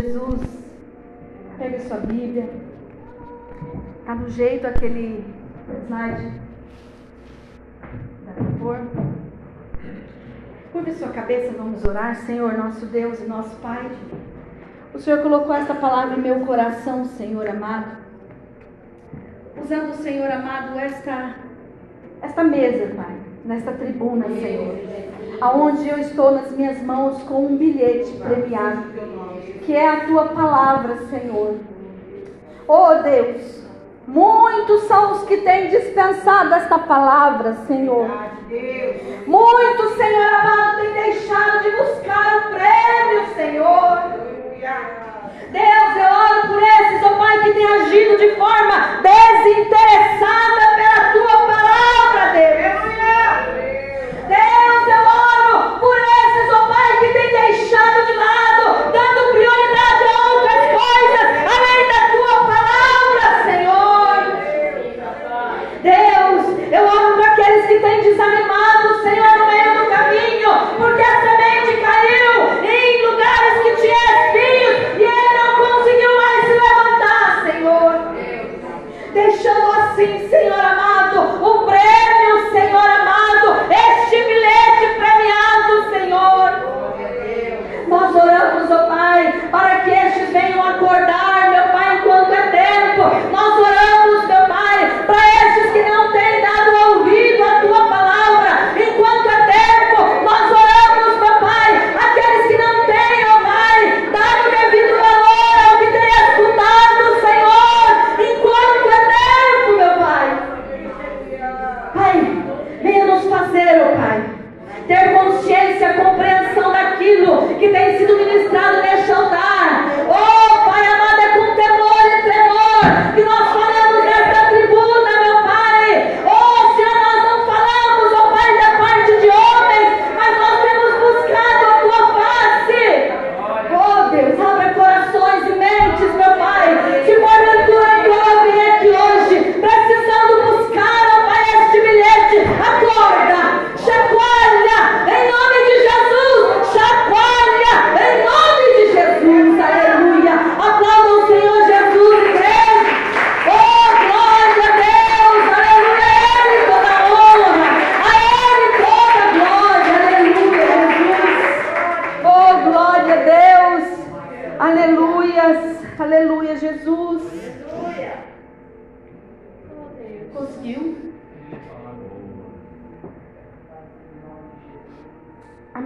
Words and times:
Jesus, 0.00 0.40
pegue 1.56 1.80
sua 1.80 1.98
Bíblia. 1.98 2.48
Está 4.00 4.14
no 4.14 4.28
jeito 4.28 4.66
aquele 4.66 5.24
slide 5.86 6.32
da 8.26 8.58
cor. 8.58 8.80
Curve 10.72 10.92
sua 10.94 11.08
cabeça, 11.08 11.52
vamos 11.56 11.84
orar. 11.84 12.16
Senhor, 12.16 12.58
nosso 12.58 12.86
Deus 12.86 13.20
e 13.20 13.26
nosso 13.26 13.54
Pai. 13.56 13.90
O 14.92 14.98
Senhor 14.98 15.22
colocou 15.22 15.54
esta 15.54 15.74
palavra 15.74 16.16
em 16.16 16.22
meu 16.22 16.40
coração, 16.40 17.04
Senhor 17.04 17.48
amado. 17.48 17.96
Usando, 19.62 19.94
Senhor 19.94 20.30
amado, 20.30 20.78
esta, 20.78 21.36
esta 22.20 22.42
mesa, 22.42 22.92
Pai, 22.94 23.16
nesta 23.44 23.72
tribuna, 23.72 24.26
Senhor. 24.28 24.76
Aonde 25.40 25.88
eu 25.88 25.98
estou 25.98 26.32
nas 26.32 26.50
minhas 26.50 26.82
mãos 26.82 27.22
com 27.22 27.46
um 27.46 27.56
bilhete 27.56 28.12
premiado, 28.18 28.92
que 29.64 29.74
é 29.74 29.88
a 29.88 30.06
tua 30.06 30.26
palavra, 30.26 30.96
Senhor. 31.08 31.56
Oh 32.66 32.94
Deus, 33.02 33.64
Muitos 34.06 34.82
são 34.82 35.12
os 35.12 35.24
que 35.24 35.38
têm 35.38 35.68
dispensado 35.68 36.52
esta 36.54 36.78
palavra, 36.78 37.56
Senhor. 37.66 38.06
Muitos, 39.26 39.96
Senhor 39.96 40.34
amado, 40.34 40.76
têm 40.76 40.92
deixado 40.92 41.62
de 41.62 41.70
buscar 41.70 42.36
o 42.36 42.54
prêmio, 42.54 43.34
Senhor. 43.34 44.02
Deus, 45.50 45.96
eu 45.96 46.04
oro 46.04 46.48
por 46.48 46.62
esses, 46.62 47.02
oh 47.02 47.16
Pai, 47.16 47.38
que 47.44 47.52
têm 47.54 47.66
agido 47.66 48.18
de 48.18 48.36
forma 48.36 49.00
desinteressada 49.00 50.74
pela 50.76 51.12
tua 51.12 51.38
palavra, 51.46 52.32
Deus. 52.34 52.84
Deus, 54.28 54.84
eu 54.88 55.02
oro 55.06 55.78
por 55.80 55.96
esses, 55.96 56.52
oh 56.52 56.66
Pai, 56.66 56.98
que 56.98 57.08
têm 57.14 57.30
deixado 57.30 58.06
de 58.06 58.12
lado, 58.12 58.53
Deixando 79.14 79.70
assim, 79.70 80.28
Senhor 80.28 80.58
amado, 80.58 80.83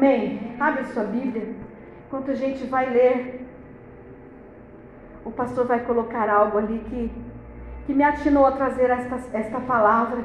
Amém. 0.08 0.56
Abre 0.58 0.84
sua 0.84 1.04
Bíblia. 1.04 1.54
Enquanto 2.06 2.30
a 2.30 2.34
gente 2.34 2.64
vai 2.64 2.88
ler, 2.88 3.46
o 5.22 5.30
pastor 5.30 5.66
vai 5.66 5.80
colocar 5.80 6.30
algo 6.30 6.56
ali 6.56 6.78
que, 6.88 7.12
que 7.84 7.92
me 7.92 8.02
atinou 8.02 8.46
a 8.46 8.52
trazer 8.52 8.88
esta, 8.88 9.20
esta 9.34 9.60
palavra. 9.60 10.24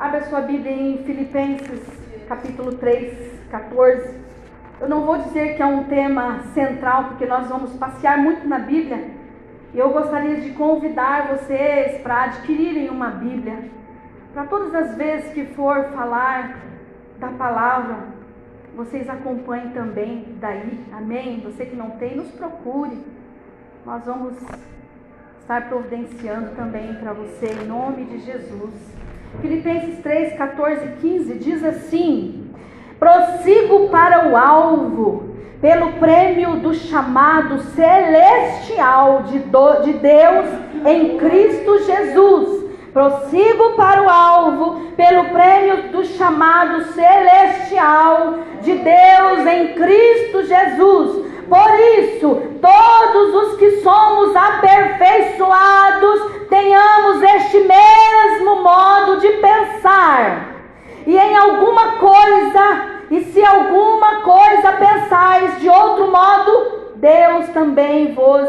Abre 0.00 0.18
a 0.18 0.24
sua 0.24 0.40
Bíblia 0.40 0.72
em 0.72 1.04
Filipenses, 1.04 1.80
capítulo 2.28 2.72
3, 2.74 3.40
14. 3.48 4.16
Eu 4.80 4.88
não 4.88 5.02
vou 5.06 5.18
dizer 5.18 5.54
que 5.54 5.62
é 5.62 5.66
um 5.66 5.84
tema 5.84 6.40
central, 6.52 7.04
porque 7.04 7.24
nós 7.24 7.48
vamos 7.48 7.72
passear 7.74 8.18
muito 8.18 8.48
na 8.48 8.58
Bíblia. 8.58 9.12
E 9.74 9.78
eu 9.78 9.90
gostaria 9.90 10.40
de 10.40 10.50
convidar 10.54 11.28
vocês 11.28 12.00
para 12.02 12.24
adquirirem 12.24 12.90
uma 12.90 13.10
Bíblia. 13.10 13.70
Para 14.34 14.44
todas 14.46 14.74
as 14.74 14.96
vezes 14.96 15.32
que 15.32 15.44
for 15.54 15.84
falar 15.92 16.58
da 17.20 17.28
palavra, 17.28 18.17
vocês 18.78 19.10
acompanhem 19.10 19.70
também 19.70 20.24
daí. 20.40 20.78
Amém? 20.92 21.40
Você 21.44 21.66
que 21.66 21.74
não 21.74 21.90
tem, 21.90 22.14
nos 22.14 22.30
procure. 22.30 22.96
Nós 23.84 24.04
vamos 24.04 24.34
estar 25.40 25.68
providenciando 25.68 26.54
também 26.54 26.94
para 26.94 27.12
você 27.12 27.46
em 27.46 27.66
nome 27.66 28.04
de 28.04 28.20
Jesus. 28.20 28.72
Filipenses 29.40 29.98
3, 30.00 30.38
14 30.38 30.86
e 30.86 30.92
15 31.00 31.34
diz 31.38 31.64
assim: 31.64 32.52
Prossigo 33.00 33.88
para 33.88 34.28
o 34.30 34.36
alvo, 34.36 35.34
pelo 35.60 35.94
prêmio 35.94 36.60
do 36.60 36.72
chamado 36.72 37.58
celestial 37.58 39.24
de, 39.24 39.40
do, 39.40 39.82
de 39.82 39.94
Deus 39.94 40.46
em 40.86 41.18
Cristo 41.18 41.82
Jesus. 41.82 42.67
Prossigo 42.92 43.74
para 43.76 44.02
o 44.02 44.08
alvo, 44.08 44.92
pelo 44.96 45.26
prêmio 45.26 45.92
do 45.92 46.04
chamado 46.04 46.84
celestial 46.92 48.34
de 48.62 48.74
Deus 48.74 49.46
em 49.46 49.74
Cristo 49.74 50.44
Jesus. 50.44 51.28
Por 51.48 51.80
isso, 51.98 52.42
todos 52.60 53.34
os 53.34 53.58
que 53.58 53.80
somos 53.82 54.34
aperfeiçoados, 54.36 56.48
tenhamos 56.48 57.22
este 57.22 57.60
mesmo 57.60 58.62
modo 58.62 59.20
de 59.20 59.28
pensar. 59.28 60.54
E 61.06 61.16
em 61.16 61.36
alguma 61.36 61.92
coisa, 61.92 62.86
e 63.10 63.20
se 63.20 63.44
alguma 63.44 64.20
coisa 64.20 64.72
pensais 64.72 65.60
de 65.60 65.68
outro 65.68 66.10
modo, 66.10 66.78
Deus 66.96 67.48
também 67.50 68.12
vos 68.12 68.48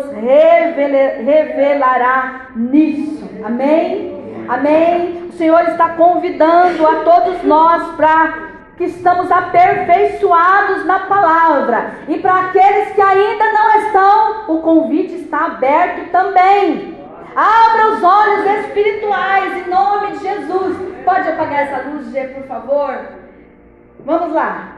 revelará 1.24 2.48
nisso. 2.56 3.30
Amém? 3.46 4.19
Amém? 4.50 5.28
O 5.30 5.32
Senhor 5.34 5.62
está 5.70 5.90
convidando 5.90 6.86
a 6.88 7.04
todos 7.04 7.44
nós 7.44 7.96
para 7.96 8.50
que 8.78 8.86
estamos 8.86 9.32
aperfeiçoados 9.32 10.86
na 10.86 11.02
palavra. 11.02 11.92
E 12.08 12.18
para 12.18 12.48
aqueles 12.48 12.94
que 12.96 13.02
ainda 13.02 13.54
não 13.54 13.76
estão, 13.86 14.56
o 14.56 14.62
convite 14.62 15.14
está 15.16 15.46
aberto 15.46 16.10
também. 16.12 16.98
Abra 17.36 17.92
os 17.94 18.04
olhos 18.04 18.66
espirituais 18.66 19.68
em 19.68 19.70
nome 19.70 20.14
de 20.14 20.24
Jesus. 20.24 20.78
Pode 21.06 21.30
apagar 21.30 21.68
essa 21.68 21.88
luz, 21.88 22.12
Gê, 22.12 22.30
por 22.30 22.44
favor? 22.46 23.00
Vamos 24.00 24.34
lá. 24.34 24.78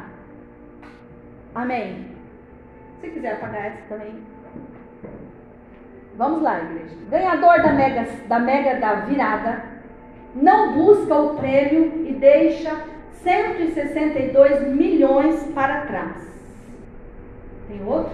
Amém. 1.55 2.11
Se 2.99 3.09
quiser 3.09 3.33
apagar 3.33 3.67
essa 3.67 3.81
também. 3.87 4.30
Vamos 6.21 6.43
lá, 6.43 6.59
igreja. 6.59 6.95
Ganhador 7.09 7.63
da 7.63 7.73
mega, 7.73 8.07
da 8.27 8.37
mega 8.37 8.75
da 8.75 8.93
virada 8.93 9.63
não 10.35 10.73
busca 10.73 11.15
o 11.15 11.35
prêmio 11.37 12.05
e 12.05 12.13
deixa 12.13 12.75
162 13.23 14.67
milhões 14.67 15.41
para 15.55 15.81
trás. 15.87 16.17
Tem 17.67 17.83
outro? 17.87 18.13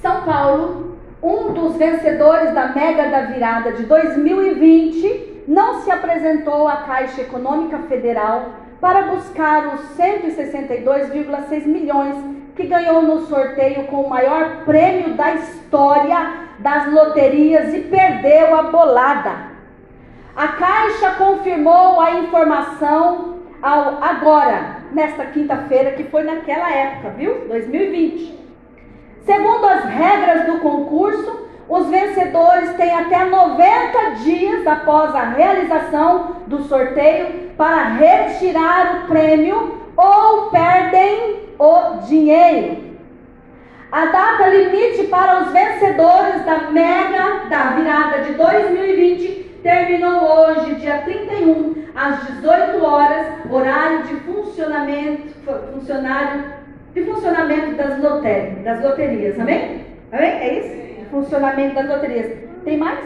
São 0.00 0.22
Paulo, 0.22 0.96
um 1.20 1.52
dos 1.52 1.74
vencedores 1.74 2.54
da 2.54 2.68
Mega 2.68 3.10
da 3.10 3.22
Virada 3.22 3.72
de 3.72 3.82
2020, 3.82 5.42
não 5.48 5.82
se 5.82 5.90
apresentou 5.90 6.68
à 6.68 6.76
Caixa 6.76 7.22
Econômica 7.22 7.78
Federal 7.88 8.50
para 8.80 9.08
buscar 9.08 9.74
os 9.74 9.80
162,6 9.96 11.66
milhões 11.66 12.35
que 12.56 12.66
ganhou 12.66 13.02
no 13.02 13.26
sorteio 13.26 13.84
com 13.84 14.02
o 14.02 14.08
maior 14.08 14.64
prêmio 14.64 15.14
da 15.14 15.34
história 15.34 16.46
das 16.58 16.90
loterias 16.90 17.74
e 17.74 17.80
perdeu 17.82 18.58
a 18.58 18.62
bolada. 18.62 19.56
A 20.34 20.48
Caixa 20.48 21.12
confirmou 21.12 22.00
a 22.00 22.12
informação 22.12 23.36
ao, 23.62 24.02
agora, 24.02 24.78
nesta 24.92 25.26
quinta-feira, 25.26 25.92
que 25.92 26.04
foi 26.04 26.22
naquela 26.22 26.70
época, 26.70 27.10
viu? 27.10 27.46
2020. 27.48 28.36
Segundo 29.24 29.66
as 29.66 29.84
regras 29.84 30.46
do 30.46 30.60
concurso, 30.60 31.46
os 31.68 31.88
vencedores 31.88 32.74
têm 32.76 32.94
até 32.94 33.24
90 33.24 34.10
dias 34.22 34.66
após 34.66 35.14
a 35.14 35.24
realização 35.24 36.36
do 36.46 36.62
sorteio 36.62 37.50
para 37.56 37.82
retirar 37.94 39.02
o 39.04 39.06
prêmio 39.08 39.85
ou 39.96 40.50
perdem 40.50 41.50
o 41.58 42.00
dinheiro. 42.06 42.84
A 43.90 44.06
data 44.06 44.48
limite 44.48 45.04
para 45.04 45.42
os 45.42 45.52
vencedores 45.52 46.44
da 46.44 46.70
Mega 46.70 47.46
da 47.48 47.70
virada 47.76 48.24
de 48.24 48.34
2020 48.34 49.60
terminou 49.62 50.22
hoje, 50.22 50.74
dia 50.76 50.98
31, 50.98 51.86
às 51.94 52.26
18 52.26 52.84
horas, 52.84 53.26
horário 53.50 54.02
de 54.02 54.14
funcionamento, 54.16 55.28
funcionário, 55.72 56.44
de 56.94 57.04
funcionamento 57.04 57.76
das, 57.76 57.98
loterias, 58.00 58.64
das 58.64 58.82
loterias, 58.82 59.40
amém? 59.40 59.86
Amém? 60.12 60.30
É 60.30 60.58
isso? 60.58 61.10
Funcionamento 61.10 61.74
das 61.74 61.88
loterias. 61.88 62.32
Tem 62.64 62.76
mais? 62.76 62.98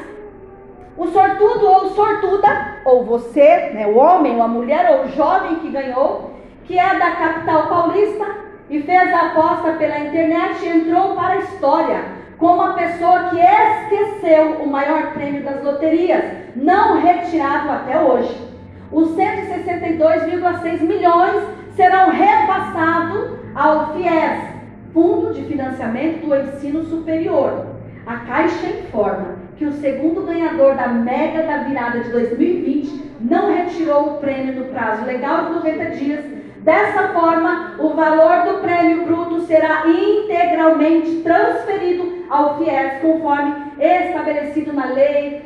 O 0.97 1.07
sortudo 1.07 1.67
ou 1.67 1.91
sortuda, 1.91 2.77
ou 2.85 3.05
você, 3.05 3.71
né, 3.73 3.87
o 3.87 3.97
homem 3.97 4.37
ou 4.37 4.43
a 4.43 4.49
mulher 4.49 4.91
ou 4.91 5.05
o 5.05 5.09
jovem 5.09 5.57
que 5.57 5.71
ganhou, 5.71 6.30
que 6.71 6.79
é 6.79 6.99
da 7.01 7.11
capital 7.17 7.67
paulista 7.67 8.25
e 8.71 8.81
fez 8.81 9.13
a 9.13 9.23
aposta 9.23 9.73
pela 9.73 9.99
internet 9.99 10.65
e 10.65 10.69
entrou 10.69 11.17
para 11.17 11.35
a 11.35 11.39
história 11.39 12.05
como 12.39 12.63
a 12.63 12.75
pessoa 12.75 13.31
que 13.31 13.41
esqueceu 13.41 14.53
o 14.63 14.69
maior 14.69 15.13
prêmio 15.13 15.43
das 15.43 15.65
loterias, 15.65 16.23
não 16.55 17.03
retirado 17.03 17.73
até 17.73 18.01
hoje. 18.01 18.37
Os 18.93 19.17
162,6 19.17 20.81
milhões 20.83 21.43
serão 21.75 22.11
repassados 22.11 23.33
ao 23.53 23.93
FIES, 23.95 24.55
Fundo 24.95 25.35
de 25.35 25.43
Financiamento 25.43 26.25
do 26.25 26.37
Ensino 26.37 26.85
Superior. 26.85 27.67
A 28.07 28.19
Caixa 28.19 28.69
informa 28.69 29.35
que 29.57 29.65
o 29.65 29.73
segundo 29.73 30.25
ganhador 30.25 30.77
da 30.77 30.87
Mega 30.87 31.43
da 31.43 31.65
Virada 31.65 31.99
de 31.99 32.11
2020 32.11 33.11
não 33.21 33.53
retirou 33.53 34.13
o 34.13 34.19
prêmio 34.19 34.55
no 34.55 34.67
prazo 34.67 35.05
legal 35.05 35.47
de 35.47 35.53
90 35.55 35.85
dias. 35.97 36.40
Dessa 36.61 37.09
forma, 37.09 37.77
o 37.79 37.95
valor 37.95 38.45
do 38.45 38.61
prêmio 38.61 39.07
bruto 39.07 39.41
será 39.47 39.85
integralmente 39.89 41.23
transferido 41.23 42.27
ao 42.29 42.59
FIES, 42.59 43.01
conforme 43.01 43.73
estabelecido 43.79 44.73
na 44.73 44.87
lei, 44.87 45.43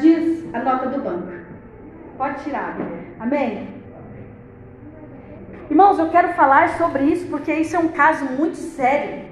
diz 0.00 0.52
a 0.52 0.58
nota 0.58 0.88
do 0.88 1.00
banco. 1.00 1.32
Pode 2.18 2.42
tirar. 2.42 2.76
Amém? 3.20 3.68
Irmãos, 5.70 5.98
eu 5.98 6.08
quero 6.10 6.32
falar 6.34 6.70
sobre 6.70 7.04
isso 7.04 7.28
porque 7.28 7.52
isso 7.54 7.76
é 7.76 7.78
um 7.78 7.88
caso 7.88 8.24
muito 8.24 8.56
sério. 8.56 9.26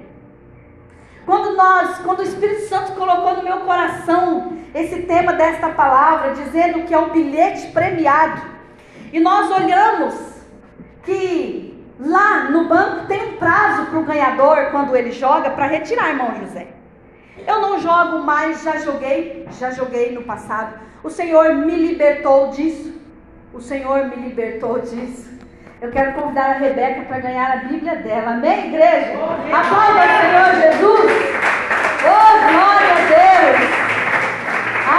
Quando 1.25 1.57
nós, 1.57 1.97
quando 1.99 2.19
o 2.19 2.23
Espírito 2.23 2.69
Santo 2.69 2.93
colocou 2.93 3.35
no 3.35 3.43
meu 3.43 3.59
coração 3.61 4.53
esse 4.73 5.01
tema 5.01 5.33
desta 5.33 5.69
palavra, 5.69 6.35
dizendo 6.35 6.83
que 6.83 6.93
é 6.93 6.97
o 6.97 7.09
bilhete 7.09 7.67
premiado, 7.71 8.41
e 9.11 9.19
nós 9.19 9.51
olhamos 9.51 10.34
que 11.05 11.75
Lá 11.99 12.49
no 12.51 12.65
banco 12.65 13.07
tem 13.07 13.23
um 13.23 13.37
prazo 13.37 13.85
para 13.85 13.99
o 13.99 14.03
ganhador, 14.03 14.69
quando 14.71 14.95
ele 14.95 15.11
joga, 15.11 15.49
para 15.49 15.67
retirar, 15.67 16.09
irmão 16.09 16.35
José. 16.41 16.67
Eu 17.47 17.61
não 17.61 17.79
jogo 17.79 18.19
mais, 18.19 18.63
já 18.63 18.77
joguei, 18.79 19.47
já 19.57 19.71
joguei 19.71 20.11
no 20.11 20.23
passado. 20.23 20.77
O 21.03 21.09
Senhor 21.09 21.55
me 21.55 21.73
libertou 21.73 22.49
disso. 22.49 22.93
O 23.53 23.61
Senhor 23.61 24.07
me 24.07 24.15
libertou 24.17 24.79
disso. 24.79 25.33
Eu 25.81 25.89
quero 25.91 26.13
convidar 26.13 26.49
a 26.49 26.53
Rebeca 26.53 27.03
para 27.03 27.19
ganhar 27.19 27.51
a 27.51 27.57
Bíblia 27.57 27.95
dela. 27.97 28.31
Amém, 28.31 28.67
igreja? 28.67 29.13
Aplauda 29.53 30.01
o 30.01 30.21
Senhor 30.21 30.61
Jesus. 30.61 31.11
Oh, 32.03 32.51
glória 32.51 32.91
a 32.91 33.05
Deus. 33.15 33.69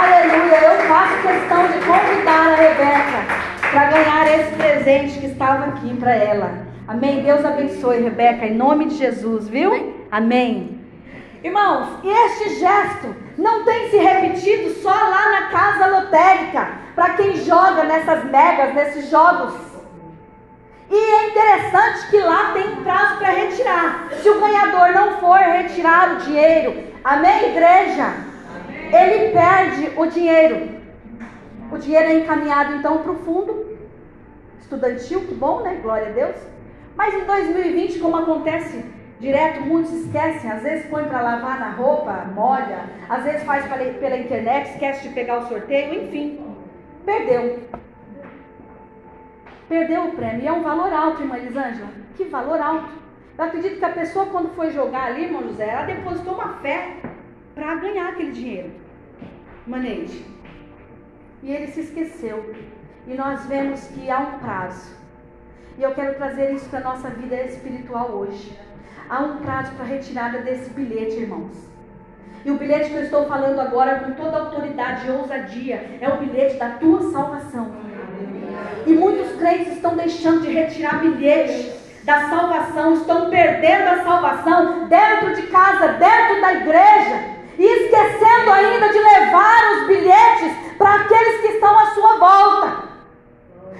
Aleluia. 0.01 0.57
Eu 0.57 0.79
faço 0.87 1.13
questão 1.21 1.67
de 1.67 1.85
convidar 1.85 2.53
a 2.53 2.55
Rebeca 2.55 3.36
para 3.77 3.91
ganhar 3.91 4.39
esse 4.39 4.55
presente 4.55 5.19
que 5.19 5.27
estava 5.27 5.65
aqui 5.65 5.95
para 5.97 6.15
ela. 6.15 6.65
Amém? 6.87 7.21
Deus 7.21 7.45
abençoe, 7.45 8.01
Rebeca, 8.01 8.47
em 8.47 8.55
nome 8.55 8.85
de 8.85 8.95
Jesus, 8.95 9.47
viu? 9.47 9.71
Amém. 9.71 10.07
Amém. 10.09 10.81
Irmãos, 11.43 11.87
este 12.03 12.55
gesto 12.55 13.15
não 13.37 13.63
tem 13.65 13.91
se 13.91 13.97
repetido 13.97 14.71
só 14.81 14.89
lá 14.89 15.29
na 15.29 15.41
casa 15.49 15.85
lotérica, 15.85 16.69
para 16.95 17.13
quem 17.13 17.35
joga 17.35 17.83
nessas 17.83 18.23
megas, 18.23 18.73
nesses 18.73 19.11
jogos. 19.11 19.53
E 20.89 20.95
é 20.95 21.29
interessante 21.29 22.09
que 22.09 22.17
lá 22.17 22.53
tem 22.53 22.67
um 22.69 22.83
prazo 22.83 23.17
para 23.19 23.29
retirar. 23.29 24.07
Se 24.23 24.27
o 24.27 24.39
ganhador 24.39 24.91
não 24.95 25.19
for 25.19 25.37
retirar 25.37 26.15
o 26.15 26.17
dinheiro, 26.21 26.83
amém, 27.03 27.51
igreja? 27.51 28.05
Amém. 28.05 29.03
Ele 29.03 29.33
perde 29.33 29.91
o 29.95 30.07
dinheiro. 30.07 30.77
O 31.71 31.77
dinheiro 31.77 32.09
é 32.09 32.13
encaminhado 32.15 32.73
então 32.73 32.99
para 32.99 33.11
o 33.11 33.19
fundo 33.19 33.66
estudantil, 34.67 35.21
que 35.21 35.33
bom, 35.33 35.61
né? 35.61 35.79
Glória 35.81 36.09
a 36.09 36.11
Deus. 36.11 36.35
Mas 36.95 37.13
em 37.13 37.25
2020, 37.25 37.99
como 37.99 38.17
acontece 38.17 38.83
direto, 39.19 39.61
muitos 39.61 39.91
esquecem, 39.93 40.51
às 40.51 40.61
vezes 40.61 40.85
põe 40.87 41.05
para 41.05 41.21
lavar 41.21 41.59
na 41.59 41.71
roupa, 41.71 42.25
molha, 42.35 42.85
às 43.09 43.23
vezes 43.23 43.43
faz 43.43 43.65
pela 43.65 44.17
internet, 44.17 44.71
esquece 44.71 45.07
de 45.07 45.13
pegar 45.13 45.39
o 45.39 45.47
sorteio, 45.47 46.03
enfim, 46.03 46.39
perdeu. 47.05 47.59
Perdeu 49.69 50.05
o 50.05 50.11
prêmio. 50.11 50.43
E 50.43 50.47
é 50.47 50.51
um 50.51 50.63
valor 50.63 50.91
alto, 50.93 51.21
irmã 51.21 51.37
Elisângela. 51.37 51.89
Que 52.15 52.25
valor 52.25 52.59
alto. 52.59 52.89
Eu 53.37 53.43
acredito 53.43 53.77
que 53.77 53.85
a 53.85 53.89
pessoa, 53.89 54.27
quando 54.27 54.55
foi 54.55 54.71
jogar 54.71 55.07
ali, 55.07 55.25
irmão 55.25 55.43
José, 55.43 55.67
ela 55.67 55.85
depositou 55.85 56.33
uma 56.33 56.53
fé 56.55 56.95
para 57.53 57.75
ganhar 57.75 58.09
aquele 58.09 58.31
dinheiro. 58.31 58.71
Maneide. 59.65 60.25
E 61.43 61.51
ele 61.51 61.67
se 61.67 61.81
esqueceu. 61.81 62.55
E 63.07 63.13
nós 63.13 63.45
vemos 63.45 63.87
que 63.87 64.11
há 64.11 64.19
um 64.19 64.39
prazo. 64.39 64.91
E 65.77 65.83
eu 65.83 65.91
quero 65.95 66.15
trazer 66.15 66.51
isso 66.53 66.67
para 66.69 66.79
a 66.79 66.83
nossa 66.83 67.09
vida 67.09 67.35
espiritual 67.43 68.09
hoje. 68.09 68.59
Há 69.09 69.19
um 69.19 69.37
prazo 69.37 69.71
para 69.75 69.85
retirada 69.85 70.39
desse 70.39 70.69
bilhete, 70.71 71.15
irmãos. 71.15 71.55
E 72.43 72.51
o 72.51 72.55
bilhete 72.55 72.89
que 72.89 72.95
eu 72.95 73.03
estou 73.03 73.25
falando 73.25 73.59
agora, 73.61 73.99
com 73.99 74.11
toda 74.11 74.39
autoridade 74.39 75.07
e 75.07 75.11
ousadia, 75.11 75.97
é 76.01 76.09
o 76.09 76.17
bilhete 76.17 76.57
da 76.57 76.71
tua 76.71 77.11
salvação. 77.11 77.71
E 78.85 78.93
muitos 78.93 79.37
crentes 79.37 79.73
estão 79.73 79.95
deixando 79.95 80.41
de 80.41 80.51
retirar 80.51 80.99
bilhetes 80.99 81.77
da 82.03 82.29
salvação, 82.29 82.93
estão 82.93 83.29
perdendo 83.29 83.87
a 83.87 84.03
salvação 84.03 84.87
dentro 84.87 85.35
de 85.35 85.43
casa, 85.47 85.89
dentro 85.93 86.41
da 86.41 86.53
igreja, 86.55 87.37
e 87.57 87.63
esquecendo 87.63 88.51
ainda 88.51 88.89
de 88.89 88.99
levar 88.99 89.73
os 89.75 89.87
bilhetes 89.87 90.75
para 90.77 90.95
aqueles 90.95 91.41
que 91.41 91.47
estão 91.47 91.79
à 91.79 91.85
sua 91.87 92.17
volta. 92.17 92.86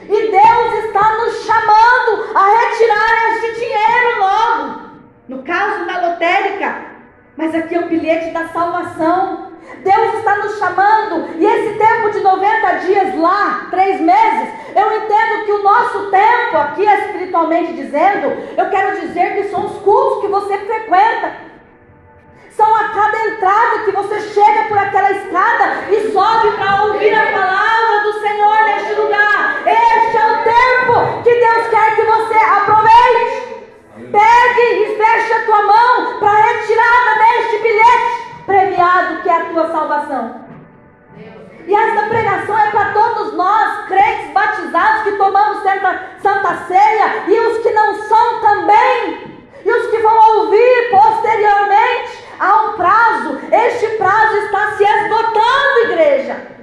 E 0.09 0.31
Deus 0.31 0.85
está 0.85 1.17
nos 1.17 1.45
chamando 1.45 2.35
a 2.35 2.45
retirar 2.45 3.35
este 3.35 3.59
dinheiro 3.59 4.19
logo. 4.19 4.81
No 5.27 5.43
caso 5.43 5.85
da 5.85 6.09
lotérica. 6.09 6.75
Mas 7.35 7.53
aqui 7.53 7.75
é 7.75 7.79
o 7.79 7.87
bilhete 7.87 8.31
da 8.31 8.47
salvação. 8.47 9.51
Deus 9.83 10.13
está 10.15 10.37
nos 10.37 10.57
chamando. 10.57 11.29
E 11.37 11.45
esse 11.45 11.77
tempo 11.77 12.09
de 12.11 12.21
90 12.21 12.71
dias 12.85 13.19
lá, 13.19 13.67
três 13.69 13.99
meses, 13.99 14.49
eu 14.75 14.97
entendo 14.97 15.45
que 15.45 15.51
o 15.51 15.63
nosso 15.63 16.09
tempo, 16.09 16.57
aqui 16.57 16.83
espiritualmente 16.83 17.73
dizendo, 17.73 18.27
eu 18.57 18.69
quero 18.69 19.01
dizer 19.01 19.35
que 19.35 19.49
são 19.49 19.65
os 19.65 19.77
cultos 19.81 20.21
que 20.21 20.27
você 20.27 20.57
frequenta. 20.57 21.46
São 22.57 22.75
a 22.75 22.89
cada 22.89 23.17
entrada 23.27 23.83
que 23.85 23.91
você 23.91 24.19
chega 24.19 24.63
por 24.63 24.79
aquela 24.79 25.11
escada 25.11 25.91
e 25.91 26.11
sobe 26.11 26.57
para 26.57 26.85
ouvir 26.85 27.13
a 27.13 27.31
palavra 27.31 28.01
do 28.01 28.19
Senhor 28.19 28.63
neste 28.63 28.93
lugar. 28.95 29.61
Este 29.63 30.17
é 30.17 30.25
o 30.25 30.43
tempo 30.43 31.23
que 31.23 31.35
Deus 31.35 31.67
quer 31.67 31.95
que 31.95 32.01
você 32.01 32.33
aproveite. 32.33 33.67
Pegue 34.11 34.83
e 34.83 34.97
feche 34.97 35.33
a 35.33 35.45
tua 35.45 35.61
mão 35.61 36.19
para 36.19 36.31
a 36.31 36.41
retirada 36.41 37.19
deste 37.19 37.57
bilhete 37.59 38.43
premiado 38.47 39.21
que 39.21 39.29
é 39.29 39.33
a 39.33 39.45
tua 39.45 39.71
salvação. 39.71 40.41
E 41.67 41.75
esta 41.75 42.07
pregação 42.07 42.57
é 42.57 42.71
para 42.71 42.91
todos 42.93 43.33
nós, 43.33 43.85
crentes 43.87 44.31
batizados, 44.31 45.03
que 45.03 45.11
tomamos 45.11 45.61
Santa, 45.61 46.01
Santa 46.23 46.55
Ceia, 46.67 47.23
e 47.27 47.39
os 47.39 47.57
que 47.61 47.69
não 47.71 47.93
são 48.01 48.41
também, 48.41 49.43
e 49.63 49.71
os 49.71 49.91
que 49.91 49.97
vão 49.97 50.39
ouvir 50.39 50.89
posteriormente 50.89 52.26
há 52.39 52.61
um 52.61 52.73
prazo, 52.73 53.39
este 53.51 53.87
prazo 53.97 54.37
está 54.37 54.71
se 54.77 54.83
esgotando, 54.83 55.79
igreja. 55.85 56.57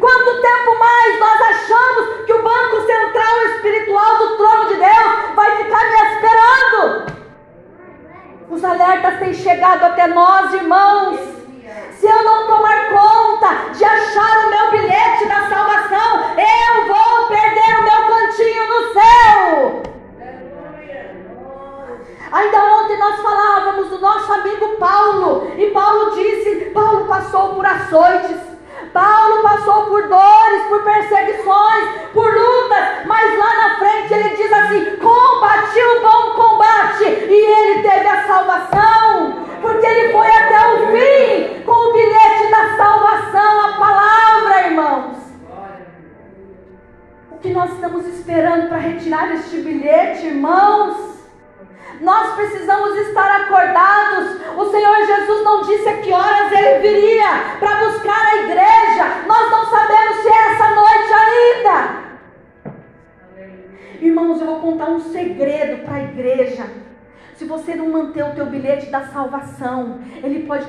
Quanto 0.00 0.40
tempo 0.40 0.78
mais 0.78 1.18
nós 1.18 1.40
achamos 1.40 2.24
que 2.24 2.32
o 2.32 2.42
banco 2.42 2.86
central 2.86 3.46
espiritual 3.46 4.18
do 4.18 4.36
trono 4.36 4.68
de 4.68 4.74
Deus 4.76 5.34
vai 5.34 5.56
ficar 5.56 5.84
me 5.90 5.96
esperando? 6.14 7.18
Os 8.50 8.64
alertas 8.64 9.18
têm 9.18 9.34
chegado 9.34 9.84
até 9.84 10.06
nós, 10.06 10.54
irmãos. 10.54 11.20
Se 11.98 12.06
eu 12.06 12.22
não 12.22 12.46
tomar 12.46 12.90
conta 12.90 13.72
de 13.72 13.84
achar 13.84 14.46
o 14.46 14.50
meu 14.50 14.70
bilhete 14.70 15.26
da 15.26 15.48
salvação, 15.48 16.34
eu 16.38 16.86
vou 16.86 17.28
perder 17.28 17.78
o 17.78 17.82
meu 17.82 18.06
cantinho 18.06 18.66
no 18.68 18.92
céu. 18.92 19.97
Ainda 22.30 22.62
ontem 22.76 22.98
nós 22.98 23.20
falávamos 23.20 23.88
do 23.88 23.98
nosso 23.98 24.32
amigo 24.32 24.76
Paulo, 24.76 25.50
e 25.56 25.70
Paulo 25.70 26.10
disse: 26.14 26.70
Paulo 26.74 27.06
passou 27.06 27.54
por 27.54 27.64
açoites, 27.64 28.36
Paulo 28.92 29.42
passou 29.42 29.86
por 29.86 30.08
dores, 30.08 30.57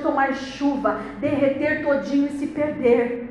tomar 0.00 0.34
chuva, 0.34 1.00
derreter 1.18 1.82
todinho 1.82 2.26
e 2.26 2.38
se 2.38 2.46
perder. 2.48 3.28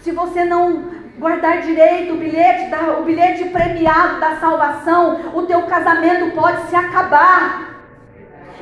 Se 0.00 0.12
você 0.12 0.44
não 0.44 0.84
guardar 1.18 1.62
direito 1.62 2.12
o 2.12 2.18
bilhete, 2.18 2.70
o 3.00 3.02
bilhete 3.04 3.44
premiado 3.46 4.20
da 4.20 4.36
salvação, 4.36 5.32
o 5.34 5.42
teu 5.42 5.62
casamento 5.62 6.34
pode 6.34 6.68
se 6.68 6.76
acabar. 6.76 7.74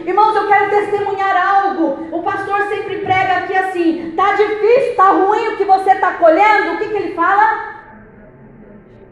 Irmãos, 0.04 0.36
eu 0.36 0.48
quero 0.48 0.70
testemunhar 0.70 1.36
algo. 1.36 2.08
O 2.16 2.22
pastor 2.22 2.62
sempre 2.68 2.98
prega 2.98 3.38
aqui 3.38 3.56
assim: 3.56 4.12
tá 4.16 4.32
difícil, 4.34 4.96
tá 4.96 5.10
ruim 5.10 5.48
o 5.48 5.56
que 5.56 5.64
você 5.64 5.90
está 5.90 6.12
colhendo. 6.12 6.74
O 6.74 6.78
que, 6.78 6.88
que 6.88 6.96
ele 6.96 7.14
fala? 7.14 7.72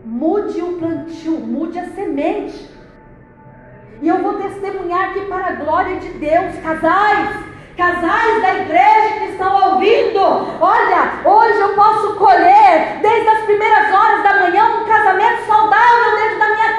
Mude 0.04 0.62
o 0.62 0.78
plantio, 0.78 1.32
mude 1.32 1.78
a 1.78 1.86
semente. 1.88 2.69
E 4.02 4.08
eu 4.08 4.16
vou 4.22 4.34
testemunhar 4.34 5.10
aqui 5.10 5.20
para 5.26 5.46
a 5.48 5.52
glória 5.52 5.96
de 5.96 6.08
Deus, 6.08 6.56
casais. 6.62 7.50
Casais 7.76 8.42
da 8.42 8.54
igreja 8.56 9.18
que 9.18 9.24
estão 9.32 9.72
ouvindo, 9.72 10.20
olha, 10.60 11.12
hoje 11.24 11.58
eu 11.60 11.74
posso 11.74 12.14
colher 12.16 12.98
desde 13.00 13.28
as 13.28 13.44
primeiras 13.44 13.94
horas 13.94 14.22
da 14.22 14.40
manhã 14.40 14.64
um 14.66 14.84
casamento 14.84 15.46
saudável 15.46 16.16
dentro 16.16 16.38
da 16.38 16.48
minha 16.48 16.76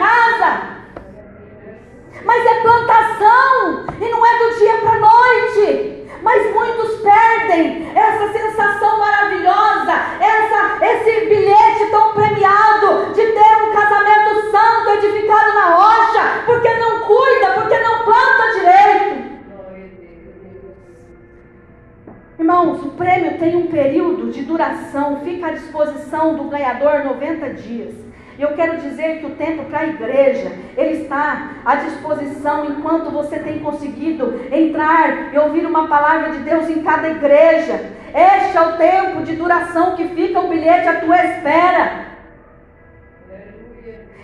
fica 25.42 25.48
à 25.48 25.52
disposição 25.52 26.36
do 26.36 26.44
ganhador 26.44 27.04
90 27.04 27.50
dias. 27.56 27.96
Eu 28.38 28.54
quero 28.54 28.78
dizer 28.78 29.20
que 29.20 29.26
o 29.26 29.32
tempo 29.32 29.66
para 29.66 29.80
a 29.80 29.88
igreja, 29.88 30.52
ele 30.78 31.04
está 31.04 31.52
à 31.66 31.76
disposição 31.76 32.66
enquanto 32.66 33.10
você 33.10 33.40
tem 33.40 33.60
conseguido 33.60 34.40
entrar 34.52 35.34
e 35.34 35.38
ouvir 35.38 35.66
uma 35.66 35.88
palavra 35.88 36.32
de 36.32 36.40
Deus 36.40 36.70
em 36.70 36.84
cada 36.84 37.10
igreja. 37.10 37.92
Este 38.14 38.58
é 38.58 38.62
o 38.62 38.78
tempo 38.78 39.24
de 39.24 39.36
duração 39.36 39.96
que 39.96 40.08
fica 40.10 40.40
o 40.40 40.48
bilhete 40.48 40.88
à 40.88 41.02
tua 41.02 41.16
espera. 41.26 42.12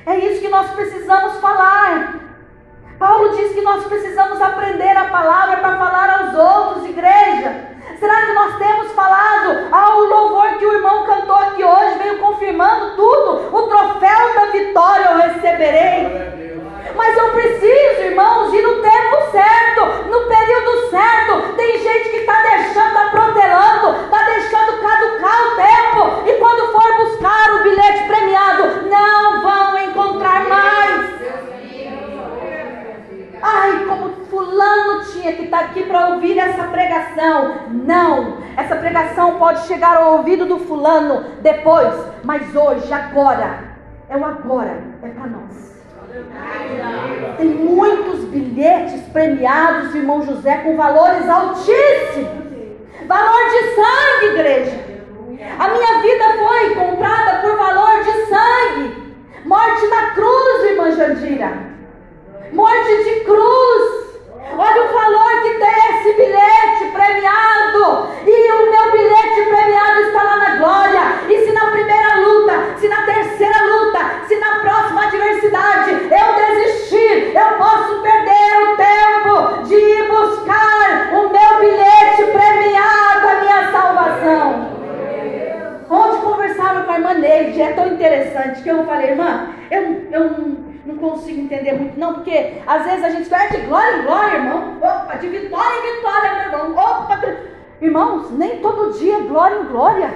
É 0.06 0.18
isso 0.20 0.42
que 0.42 0.50
nós 0.50 0.70
precisamos 0.72 1.38
falar. 1.40 2.28
Paulo 2.98 3.36
diz 3.36 3.54
que 3.54 3.62
nós 3.62 3.86
precisamos 3.86 4.42
aprender 4.42 4.98
a 4.98 5.06
palavra 5.06 5.58
para 5.58 5.78
falar 5.78 6.22
aos 6.22 6.34
outros, 6.36 6.90
igreja. 6.90 7.77
Será 8.00 8.28
que 8.28 8.34
nós 8.34 8.58
temos 8.58 8.92
falado 8.92 9.68
ao 9.72 10.02
louvor 10.02 10.50
que 10.60 10.66
o 10.66 10.74
irmão 10.74 11.04
cantou 11.06 11.36
aqui 11.36 11.64
hoje, 11.64 11.98
veio 11.98 12.20
confirmando 12.20 12.96
tudo? 12.96 13.56
O 13.56 13.62
troféu 13.64 14.36
da 14.36 14.46
vitória 14.52 15.06
eu 15.06 15.18
receberei. 15.18 16.38
Mas 16.96 17.18
eu 17.18 17.32
preciso, 17.32 18.02
irmãos, 18.02 18.54
ir 18.54 18.62
no 18.62 18.82
tempo 18.82 19.32
certo, 19.32 20.10
no 20.10 20.28
período 20.28 20.90
certo. 20.92 21.56
Tem 21.56 21.80
gente 21.80 22.10
que 22.10 22.18
está 22.18 22.40
deixando, 22.42 22.88
está 22.88 23.10
protelando, 23.10 24.04
está 24.04 24.24
deixando 24.24 24.82
caducar 24.82 25.48
o 25.48 25.56
tempo. 25.56 26.30
E 26.30 26.34
quando 26.34 26.72
for 26.72 26.98
buscar 27.06 27.56
o 27.56 27.64
bilhete 27.64 28.08
premiado, 28.08 28.90
não 28.90 29.42
vão 29.42 29.78
encontrar 29.80 30.48
mais. 30.48 31.18
Ai, 33.42 33.86
como 33.88 34.10
fulano 34.58 35.04
tinha 35.14 35.34
que 35.34 35.44
estar 35.44 35.60
tá 35.60 35.66
aqui 35.66 35.84
para 35.84 36.10
ouvir 36.10 36.38
essa 36.40 36.64
pregação. 36.64 37.68
Não, 37.70 38.40
essa 38.58 38.76
pregação 38.76 39.38
pode 39.38 39.68
chegar 39.68 39.98
ao 39.98 40.18
ouvido 40.18 40.46
do 40.46 40.58
fulano 40.58 41.26
depois, 41.42 41.94
mas 42.24 42.56
hoje, 42.56 42.92
agora, 42.92 43.60
é 44.10 44.18
o 44.18 44.26
agora, 44.26 44.82
é 45.04 45.08
para 45.10 45.28
nós. 45.28 45.78
Tem 47.38 47.48
muitos 47.48 48.24
bilhetes 48.26 49.02
premiados, 49.14 49.94
irmão 49.94 50.24
José, 50.24 50.58
com 50.58 50.76
valores 50.76 51.30
altíssimos. 51.30 52.48
Valor 53.06 53.50
de 53.52 53.76
sangue, 53.76 54.26
igreja. 54.34 54.88
A 55.60 55.70
minha 55.70 56.02
vida 56.02 56.26
foi 56.40 56.76
comprada 56.76 57.42
por 57.42 57.58
valor 57.58 58.04
de 58.04 58.12
sangue. 58.26 59.16
Morte 59.46 59.88
na 59.88 60.12
cruz, 60.12 60.64
irmã 60.64 60.92
Jandira 60.92 61.68
morte 62.52 63.04
de 63.04 63.20
cruz. 63.22 64.07
Olha 64.56 64.84
o 64.84 64.94
valor 64.94 65.42
que 65.42 65.54
tem 65.60 65.78
esse 65.90 66.14
bilhete 66.14 66.92
premiado. 66.94 68.10
E 68.26 68.52
o 68.52 68.72
meu 68.72 68.92
bilhete 68.92 69.50
premiado 69.50 70.00
está 70.02 70.24
lá 70.24 70.38
na 70.38 70.56
glória. 70.58 71.02
E 71.30 71.46
se 71.46 71.52
na 71.52 71.72
primeira 71.72 72.20
luta, 72.20 72.78
se 72.78 72.88
na 72.88 73.02
terceira 73.04 73.64
luta, 73.66 74.00
se 74.28 74.36
na 74.38 74.60
próxima 74.60 75.04
adversidade 75.06 75.92
eu 75.92 76.56
desistir, 76.56 77.36
eu 77.36 77.58
posso 77.58 78.02
perder 78.02 78.64
o 78.64 78.78
tempo 78.78 79.64
de 79.64 79.76
ir 79.76 80.08
buscar 80.08 81.14
o 81.14 81.30
meu 81.30 81.60
bilhete 81.60 82.24
premiado, 82.32 83.28
a 83.28 83.42
minha 83.42 83.72
salvação. 83.72 84.78
Ontem 85.90 86.22
conversava 86.22 86.84
com 86.84 86.92
a 86.92 86.96
irmã 86.96 87.14
Neide, 87.14 87.62
é 87.62 87.72
tão 87.72 87.88
interessante 87.88 88.62
que 88.62 88.70
eu 88.70 88.86
falei, 88.86 89.12
irmã, 89.12 89.48
eu, 89.72 90.08
eu 90.12 90.58
não 90.88 90.96
consigo 90.98 91.42
entender 91.42 91.74
muito, 91.74 92.00
não, 92.00 92.14
porque 92.14 92.62
às 92.66 92.86
vezes 92.86 93.04
a 93.04 93.10
gente 93.10 93.30
vai 93.30 93.50
de 93.50 93.58
glória 93.68 93.98
em 93.98 94.04
glória, 94.04 94.38
irmão. 94.38 94.78
Opa, 94.78 95.18
de 95.18 95.28
vitória 95.28 95.80
em 95.80 95.96
vitória, 95.96 96.34
meu 96.34 96.44
irmão. 96.44 96.72
Opa, 96.72 97.20
irmãos, 97.82 98.32
nem 98.32 98.60
todo 98.60 98.98
dia 98.98 99.18
é 99.18 99.22
glória 99.22 99.60
em 99.60 99.66
glória. 99.66 100.10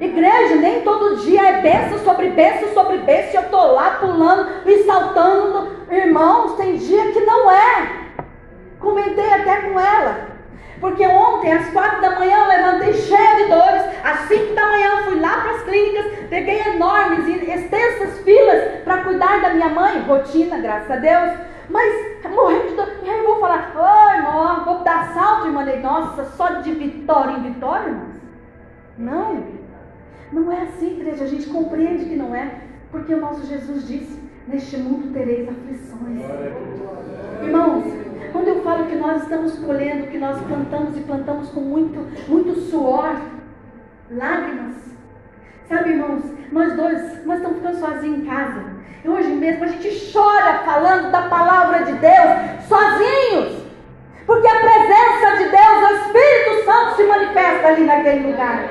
Igreja, 0.00 0.56
nem 0.56 0.82
todo 0.82 1.16
dia 1.18 1.42
é 1.42 1.60
bênção 1.60 1.98
sobre 2.00 2.30
bênção 2.30 2.68
sobre 2.74 2.98
bênção. 2.98 3.34
Eu 3.34 3.42
estou 3.42 3.72
lá 3.72 3.98
pulando 4.00 4.48
e 4.66 4.82
saltando. 4.82 5.68
Irmãos, 5.90 6.56
tem 6.56 6.76
dia 6.76 7.12
que 7.12 7.20
não 7.20 7.50
é. 7.50 7.88
Comentei 8.80 9.32
até 9.32 9.62
com 9.62 9.78
ela. 9.78 10.28
Porque 10.80 11.04
ontem, 11.06 11.52
às 11.52 11.68
quatro 11.70 12.00
da 12.00 12.18
manhã, 12.18 12.36
eu 12.38 12.46
levantei 12.46 12.94
cheia 12.94 13.36
de 13.36 13.44
dores. 13.48 13.82
Às 14.04 14.28
cinco 14.28 14.54
da 14.54 14.66
manhã, 14.66 14.88
eu 14.88 15.04
fui 15.04 15.20
lá 15.20 15.40
para 15.40 15.50
as 15.52 15.62
clínicas, 15.62 16.06
peguei 16.28 16.60
enormes 16.60 17.26
e 17.26 17.50
extensas 17.50 18.18
filas 18.20 18.82
para 18.84 19.04
cuidar 19.04 19.40
da 19.40 19.54
minha 19.54 19.68
mãe. 19.68 20.00
Rotina, 20.02 20.58
graças 20.58 20.90
a 20.90 20.96
Deus. 20.96 21.38
Mas 21.68 22.08
morrendo 22.34 22.68
de 22.68 22.74
dor. 22.74 22.88
E 23.02 23.10
aí 23.10 23.18
eu 23.18 23.26
vou 23.26 23.40
falar, 23.40 23.72
oi, 23.76 24.16
irmão, 24.16 24.64
vou 24.64 24.78
dar 24.84 25.12
salto, 25.12 25.46
irmã. 25.46 25.64
Nossa, 25.82 26.24
só 26.36 26.60
de 26.60 26.72
vitória 26.72 27.32
em 27.32 27.52
vitória, 27.52 27.88
irmãos? 27.88 28.16
Não. 28.96 29.58
Não 30.32 30.52
é 30.52 30.62
assim, 30.62 30.98
igreja. 30.98 31.24
A 31.24 31.28
gente 31.28 31.48
compreende 31.48 32.06
que 32.06 32.16
não 32.16 32.34
é. 32.34 32.50
Porque 32.90 33.14
o 33.14 33.20
nosso 33.20 33.46
Jesus 33.46 33.86
disse: 33.86 34.18
Neste 34.46 34.78
mundo 34.78 35.12
tereis 35.12 35.48
aflições. 35.48 36.22
Irmãos, 37.42 37.84
quando 38.32 38.48
eu 38.48 38.62
falo 38.62 38.86
que 38.86 38.96
nós 38.96 39.22
estamos 39.22 39.58
colhendo, 39.58 40.08
que 40.08 40.18
nós 40.18 40.40
plantamos 40.40 40.96
e 40.96 41.00
plantamos 41.00 41.50
com 41.50 41.60
muito, 41.60 42.00
muito 42.28 42.58
suor, 42.60 43.14
lágrimas. 44.10 44.88
Sabe, 45.68 45.90
irmãos, 45.90 46.22
nós 46.50 46.72
dois, 46.76 47.26
nós 47.26 47.36
estamos 47.36 47.58
ficando 47.58 47.78
sozinhos 47.78 48.18
em 48.20 48.24
casa. 48.24 48.64
E 49.04 49.08
hoje 49.08 49.28
mesmo 49.28 49.64
a 49.64 49.68
gente 49.68 50.10
chora 50.10 50.62
falando 50.64 51.10
da 51.10 51.22
palavra 51.22 51.84
de 51.84 51.92
Deus 51.92 52.66
sozinhos. 52.66 53.68
Porque 54.26 54.48
a 54.48 54.60
presença 54.60 55.36
de 55.36 55.44
Deus, 55.50 55.90
o 55.90 55.94
Espírito 55.94 56.64
Santo 56.64 56.96
se 56.96 57.04
manifesta 57.04 57.68
ali 57.68 57.84
naquele 57.84 58.30
lugar. 58.30 58.64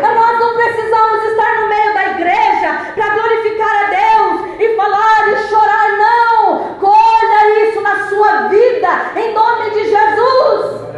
Nós 0.00 0.40
não 0.40 0.54
precisamos 0.54 1.24
estar 1.24 1.60
no 1.60 1.68
meio 1.68 1.94
da 1.94 2.06
igreja 2.10 2.92
para 2.94 3.14
glorificar 3.14 3.84
a 3.84 3.90
Deus 3.90 4.60
e 4.60 4.76
falar 4.76 5.28
e 5.28 5.36
chorar, 5.48 5.88
não. 5.98 6.74
Colha 6.74 7.68
isso 7.68 7.80
na 7.80 8.08
sua 8.08 8.48
vida, 8.48 8.88
em 9.16 9.34
nome 9.34 9.70
de 9.70 9.84
Jesus. 9.88 10.88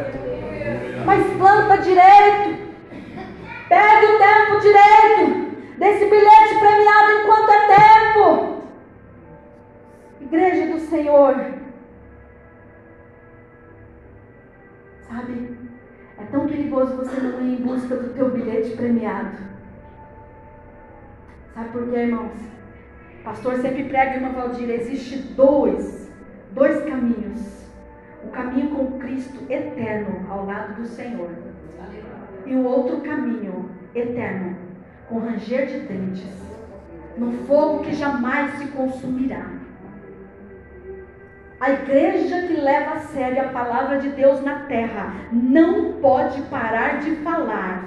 Mas 1.06 1.26
planta 1.38 1.78
direito, 1.78 2.59
Pegue 3.70 4.06
o 4.06 4.18
tempo 4.18 4.60
direito 4.60 5.78
desse 5.78 6.04
bilhete 6.06 6.58
premiado 6.58 7.12
enquanto 7.12 7.50
é 7.50 7.66
tempo. 7.76 8.62
Igreja 10.22 10.72
do 10.72 10.80
Senhor. 10.80 11.36
Sabe? 15.08 15.56
É 16.18 16.24
tão 16.32 16.48
perigoso 16.48 16.96
você 16.96 17.20
não 17.20 17.40
ir 17.42 17.60
em 17.60 17.62
busca 17.62 17.94
do 17.94 18.12
teu 18.12 18.30
bilhete 18.30 18.76
premiado. 18.76 19.38
Sabe 21.54 21.68
por 21.68 21.88
quê, 21.88 21.96
irmãos? 21.96 22.40
O 23.20 23.22
pastor 23.22 23.54
sempre 23.58 23.84
prega, 23.84 24.16
irmã 24.16 24.32
Valdir, 24.32 24.68
existe 24.68 25.16
dois, 25.16 26.10
dois 26.50 26.82
caminhos. 26.86 27.64
O 28.24 28.30
caminho 28.30 28.70
com 28.70 28.98
Cristo 28.98 29.44
eterno 29.48 30.28
ao 30.28 30.44
lado 30.44 30.74
do 30.74 30.86
Senhor. 30.88 31.30
E 32.46 32.54
o 32.54 32.64
outro 32.64 33.00
caminho 33.00 33.70
eterno, 33.94 34.56
com 35.08 35.18
ranger 35.18 35.66
de 35.66 35.80
dentes, 35.80 36.50
no 37.16 37.32
fogo 37.46 37.84
que 37.84 37.94
jamais 37.94 38.54
se 38.58 38.66
consumirá. 38.68 39.46
A 41.60 41.70
igreja 41.70 42.46
que 42.46 42.54
leva 42.54 42.94
a 42.94 43.00
sério 43.00 43.42
a 43.42 43.48
palavra 43.48 43.98
de 43.98 44.08
Deus 44.10 44.42
na 44.42 44.60
terra 44.60 45.12
não 45.30 45.92
pode 45.94 46.40
parar 46.42 47.00
de 47.00 47.16
falar. 47.16 47.84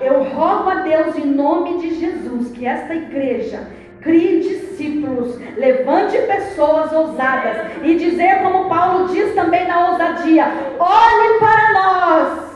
Eu 0.00 0.24
rogo 0.24 0.70
a 0.70 0.76
Deus 0.76 1.16
em 1.16 1.26
nome 1.26 1.78
de 1.78 1.94
Jesus 1.94 2.50
que 2.50 2.66
esta 2.66 2.94
igreja 2.94 3.68
crie 4.00 4.40
discípulos, 4.40 5.38
levante 5.56 6.18
pessoas 6.22 6.90
ousadas 6.90 7.70
e 7.82 7.94
dizer 7.96 8.42
como 8.42 8.68
Paulo 8.68 9.08
diz 9.08 9.34
também 9.34 9.68
na 9.68 9.90
ousadia: 9.90 10.46
olhe 10.78 11.38
para 11.38 11.72
nós 11.72 12.49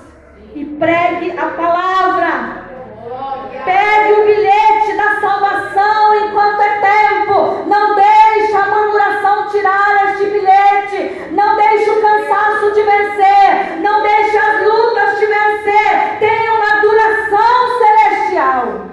e 0.55 0.65
pregue 0.65 1.37
a 1.37 1.47
palavra. 1.47 2.65
Pegue 3.65 4.13
o 4.13 4.27
bilhete 4.27 4.97
da 4.97 5.21
salvação 5.21 6.15
enquanto 6.15 6.61
é 6.61 6.81
tempo. 6.81 7.65
Não 7.67 7.95
deixe 7.97 8.55
a 8.55 8.67
murmuração 8.67 9.49
tirar 9.51 10.13
este 10.13 10.27
bilhete. 10.27 11.33
Não 11.33 11.57
deixe 11.57 11.91
o 11.91 12.01
cansaço 12.01 12.73
te 12.73 12.83
vencer. 12.83 13.81
Não 13.81 14.03
deixe 14.03 14.37
as 14.37 14.63
lutas 14.65 15.19
te 15.19 15.27
vencer. 15.27 16.19
Tenha 16.21 16.53
uma 16.53 16.81
duração 16.81 17.79
celestial. 17.79 18.85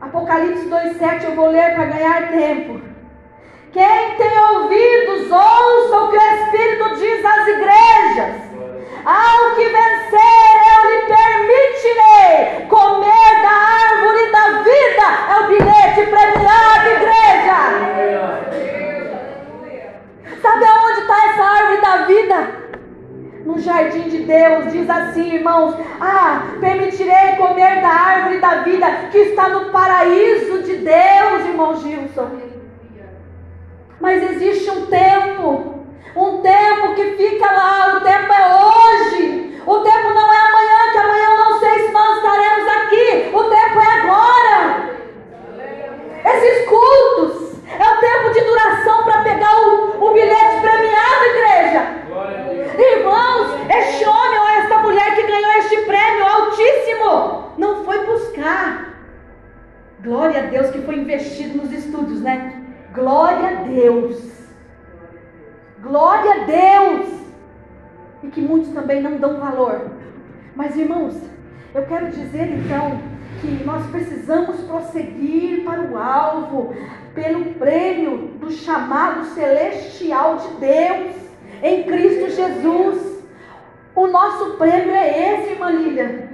Apocalipse 0.00 0.66
2,7 0.66 1.24
eu 1.24 1.36
vou 1.36 1.50
ler 1.50 1.74
para 1.74 1.84
ganhar 1.84 2.30
tempo. 2.32 2.89
Quem 3.72 4.16
tem 4.16 4.38
ouvidos, 4.52 5.30
ouça 5.30 6.00
o 6.00 6.10
que 6.10 6.16
o 6.16 6.20
Espírito 6.20 6.96
diz 6.96 7.24
às 7.24 7.46
igrejas. 7.46 8.34
Ao 9.04 9.54
que 9.54 9.64
vencer, 9.64 10.56
eu 10.72 10.80
lhe 10.90 10.98
permitirei 11.06 12.66
comer 12.68 13.42
da 13.42 13.54
árvore 13.88 14.26
da 14.32 14.44
vida. 14.62 15.06
É 15.30 15.34
o 15.38 15.46
bilhete 15.46 16.02
premiado, 16.10 16.88
igreja. 16.96 17.58
Sabe 20.42 20.64
aonde 20.64 21.00
está 21.00 21.16
essa 21.26 21.42
árvore 21.42 21.80
da 21.80 21.96
vida? 22.06 22.60
no 23.44 23.58
jardim 23.58 24.02
de 24.02 24.18
Deus, 24.18 24.70
diz 24.70 24.88
assim, 24.88 25.34
irmãos: 25.34 25.74
Ah, 25.98 26.56
permitirei 26.60 27.36
comer 27.36 27.80
da 27.80 27.88
árvore 27.88 28.38
da 28.38 28.56
vida 28.56 28.86
que 29.10 29.18
está 29.18 29.48
no 29.48 29.70
paraíso 29.70 30.62
de 30.62 30.76
Deus, 30.76 31.46
irmão 31.46 31.74
Gilson. 31.76 32.49
Mas 34.00 34.30
existe 34.30 34.70
um 34.70 34.86
tempo 34.86 35.80
um 36.16 36.42
tempo 36.42 36.94
que 36.94 37.16
fica 37.16 37.52
lá, 37.52 37.96
o 37.96 38.00
tempo 38.00 38.32
é 38.32 38.54
hoje. 38.56 39.62
O 39.64 39.78
tempo 39.78 40.08
não 40.12 40.32
é 40.32 40.38
amanhã, 40.38 40.92
que 40.92 40.98
amanhã 40.98 41.24
eu 41.24 41.36
não 41.36 41.60
sei 41.60 41.86
se 41.86 41.92
nós 41.92 42.16
estaremos 42.16 42.68
aqui. 42.68 43.30
O 43.32 43.44
tempo 43.44 43.78
é 43.78 44.00
agora. 44.00 44.90
Esses 46.24 46.68
cultos 46.68 47.54
é 47.78 47.88
o 47.88 48.00
tempo 48.00 48.30
de 48.32 48.40
duração 48.40 49.04
para 49.04 49.22
pegar 49.22 49.56
o, 49.60 50.04
o 50.04 50.12
bilhete 50.12 50.60
premiado, 50.60 51.24
igreja. 51.26 52.00
Irmãos, 52.76 53.60
este 53.70 54.04
homem 54.04 54.40
ou 54.40 54.48
esta 54.48 54.78
mulher 54.78 55.14
que 55.14 55.22
ganhou 55.22 55.52
este 55.52 55.76
prêmio 55.82 56.24
altíssimo 56.26 57.52
não 57.56 57.84
foi 57.84 58.04
buscar. 58.04 58.96
Glória 60.02 60.40
a 60.40 60.46
Deus 60.46 60.70
que 60.70 60.82
foi 60.82 60.96
investido 60.96 61.58
nos 61.58 61.72
estudos, 61.72 62.20
né? 62.20 62.60
Glória 62.92 63.48
a 63.48 63.62
Deus. 63.62 64.18
Glória 65.80 66.32
a 66.32 66.44
Deus! 66.44 67.20
E 68.22 68.28
que 68.28 68.40
muitos 68.40 68.72
também 68.72 69.00
não 69.00 69.16
dão 69.18 69.38
valor. 69.38 69.90
Mas 70.56 70.76
irmãos, 70.76 71.16
eu 71.72 71.86
quero 71.86 72.10
dizer 72.10 72.48
então 72.48 73.00
que 73.40 73.64
nós 73.64 73.86
precisamos 73.86 74.60
prosseguir 74.62 75.64
para 75.64 75.82
o 75.82 75.96
alvo, 75.96 76.74
pelo 77.14 77.54
prêmio 77.54 78.32
do 78.40 78.50
chamado 78.50 79.24
celestial 79.26 80.36
de 80.36 80.48
Deus 80.56 81.16
em 81.62 81.84
Cristo 81.84 82.30
Jesus. 82.30 83.24
O 83.94 84.06
nosso 84.08 84.56
prêmio 84.56 84.92
é 84.92 85.34
esse, 85.34 85.52
irmã 85.52 85.70
Lília. 85.70 86.29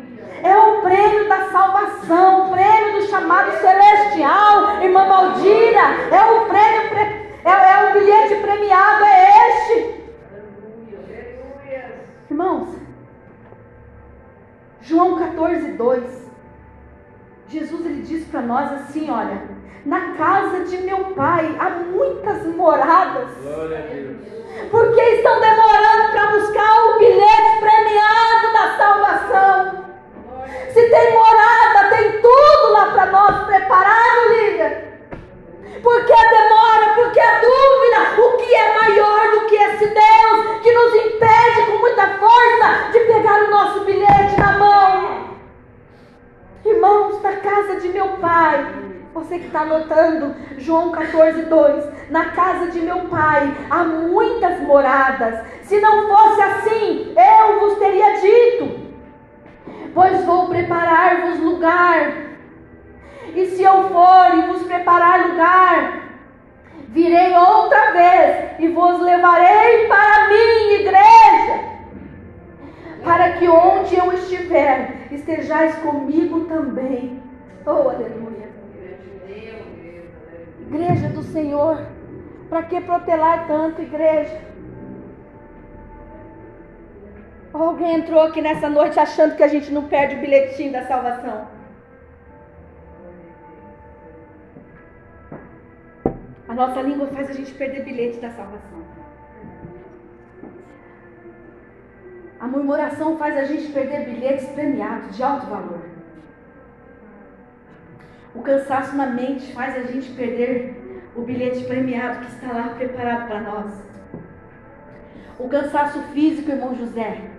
É 0.47 0.57
o 0.57 0.81
prêmio 0.81 1.29
da 1.29 1.51
salvação, 1.51 2.47
o 2.47 2.53
prêmio 2.53 3.01
do 3.01 3.07
chamado 3.09 3.51
celestial, 3.59 4.81
irmã 4.81 5.09
Valdira. 5.09 5.81
É 6.13 6.31
o 6.31 6.47
prêmio 6.47 6.77
é, 7.45 7.51
é 7.51 7.91
o 7.91 7.93
bilhete 7.95 8.37
premiado, 8.37 9.05
é 9.05 9.49
este. 9.49 10.05
Irmãos, 12.31 12.69
João 14.83 15.19
14, 15.19 15.73
2. 15.73 16.31
Jesus 17.49 17.87
ele 17.87 18.03
diz 18.03 18.25
para 18.29 18.43
nós 18.43 18.73
assim: 18.73 19.11
olha, 19.11 19.43
na 19.85 20.13
casa 20.15 20.65
de 20.65 20.77
meu 20.79 21.07
pai 21.17 21.57
há 21.59 21.71
muitas 21.71 22.47
moradas. 22.55 23.31
Porque 24.71 25.01
estão 25.01 25.41
demorando 25.41 26.13
para 26.13 26.27
buscar 26.39 26.85
o 26.85 26.99
bilhete 27.01 27.61
premiado 27.61 28.53
da 28.53 28.77
salvação. 28.77 29.87
Se 30.77 30.91
tem 30.91 31.11
morada, 31.15 31.89
tem 31.89 32.21
tudo 32.21 32.71
lá 32.71 32.91
para 32.93 33.07
nós 33.07 33.47
preparado, 33.47 34.29
Lívia. 34.29 35.01
Porque 35.83 36.13
a 36.13 36.29
demora, 36.29 36.95
porque 36.97 37.19
a 37.19 37.41
dúvida, 37.41 38.21
o 38.21 38.37
que 38.37 38.55
é 38.55 38.75
maior 38.75 39.31
do 39.31 39.47
que 39.47 39.55
esse 39.57 39.87
Deus 39.87 40.61
que 40.63 40.71
nos 40.73 40.95
impede 40.97 41.63
com 41.65 41.79
muita 41.79 42.07
força 42.19 42.91
de 42.93 43.01
pegar 43.07 43.45
o 43.45 43.51
nosso 43.51 43.85
bilhete 43.87 44.39
na 44.39 44.59
mão? 44.59 45.39
Irmãos, 46.63 47.23
na 47.23 47.37
casa 47.37 47.81
de 47.81 47.89
meu 47.89 48.09
pai, 48.19 48.67
você 49.15 49.39
que 49.39 49.47
está 49.47 49.63
anotando, 49.63 50.35
João 50.59 50.91
14, 50.91 51.41
2. 51.41 52.11
Na 52.11 52.27
casa 52.33 52.71
de 52.71 52.81
meu 52.81 52.99
pai 53.09 53.51
há 53.71 53.83
muitas 53.83 54.61
moradas. 54.61 55.43
Se 55.63 55.81
não 55.81 56.07
fosse 56.07 56.43
assim, 56.43 57.17
eu 57.17 57.61
vos 57.61 57.79
teria 57.79 58.21
dito. 58.21 58.86
Pois 59.97 60.23
vou 60.27 60.47
preparar-vos 60.51 61.41
lugar. 61.41 62.13
E 63.35 63.47
se 63.47 63.63
eu 63.63 63.89
for 63.89 64.37
e 64.37 64.43
vos 64.43 64.63
preparar 64.65 65.31
lugar, 65.31 66.03
virei 66.89 67.35
outra 67.35 67.93
vez 67.93 68.61
e 68.61 68.69
vos 68.69 69.01
levarei 69.01 69.87
para 69.89 70.29
minha 70.29 70.81
igreja, 70.81 71.65
para 73.03 73.33
que 73.39 73.49
onde 73.49 73.97
eu 73.97 74.13
estiver, 74.13 75.09
estejais 75.11 75.75
comigo 75.77 76.41
também. 76.45 77.23
Oh, 77.65 77.89
aleluia. 77.89 78.51
Igreja 80.61 81.09
do 81.09 81.23
Senhor, 81.23 81.87
para 82.51 82.65
que 82.65 82.83
protelar 82.83 83.47
tanto, 83.47 83.81
igreja? 83.81 84.46
Alguém 87.59 87.97
entrou 87.97 88.21
aqui 88.21 88.43
nessa 88.43 88.69
noite 88.69 89.01
achando 89.01 89.35
que 89.35 89.43
a 89.43 89.49
gente 89.49 89.73
não 89.73 89.89
perde 89.89 90.17
o 90.17 90.21
bilhetinho 90.21 90.73
da 90.73 90.85
salvação. 90.87 91.49
A 96.49 96.55
nossa 96.55 96.83
língua 96.83 97.07
faz 97.07 97.31
a 97.31 97.33
gente 97.33 97.53
perder 97.55 97.83
bilhete 97.83 98.19
da 98.19 98.31
salvação. 98.31 98.85
A 102.39 102.47
murmuração 102.47 103.17
faz 103.17 103.37
a 103.39 103.45
gente 103.45 103.73
perder 103.73 104.05
bilhetes 104.05 104.47
premiados 104.51 105.17
de 105.17 105.23
alto 105.23 105.47
valor. 105.47 105.81
O 108.35 108.43
cansaço 108.43 108.95
na 108.95 109.07
mente 109.07 109.55
faz 109.55 109.77
a 109.77 109.91
gente 109.91 110.13
perder 110.13 111.11
o 111.17 111.23
bilhete 111.23 111.65
premiado 111.65 112.21
que 112.21 112.33
está 112.33 112.53
lá 112.53 112.75
preparado 112.77 113.27
para 113.27 113.41
nós. 113.41 113.73
O 115.39 115.49
cansaço 115.49 116.03
físico, 116.13 116.51
irmão 116.51 116.75
José, 116.75 117.36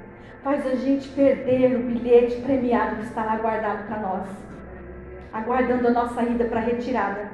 faz 0.47 0.65
a 0.65 0.75
gente 0.75 1.09
perder 1.09 1.75
o 1.75 1.79
bilhete 1.79 2.39
premiado 2.39 2.95
que 2.95 3.07
está 3.07 3.21
lá 3.21 3.35
guardado 3.35 3.85
para 3.85 3.97
nós, 3.97 4.27
aguardando 5.33 5.89
a 5.89 5.91
nossa 5.91 6.23
ida 6.23 6.45
para 6.45 6.61
a 6.61 6.63
retirada. 6.63 7.29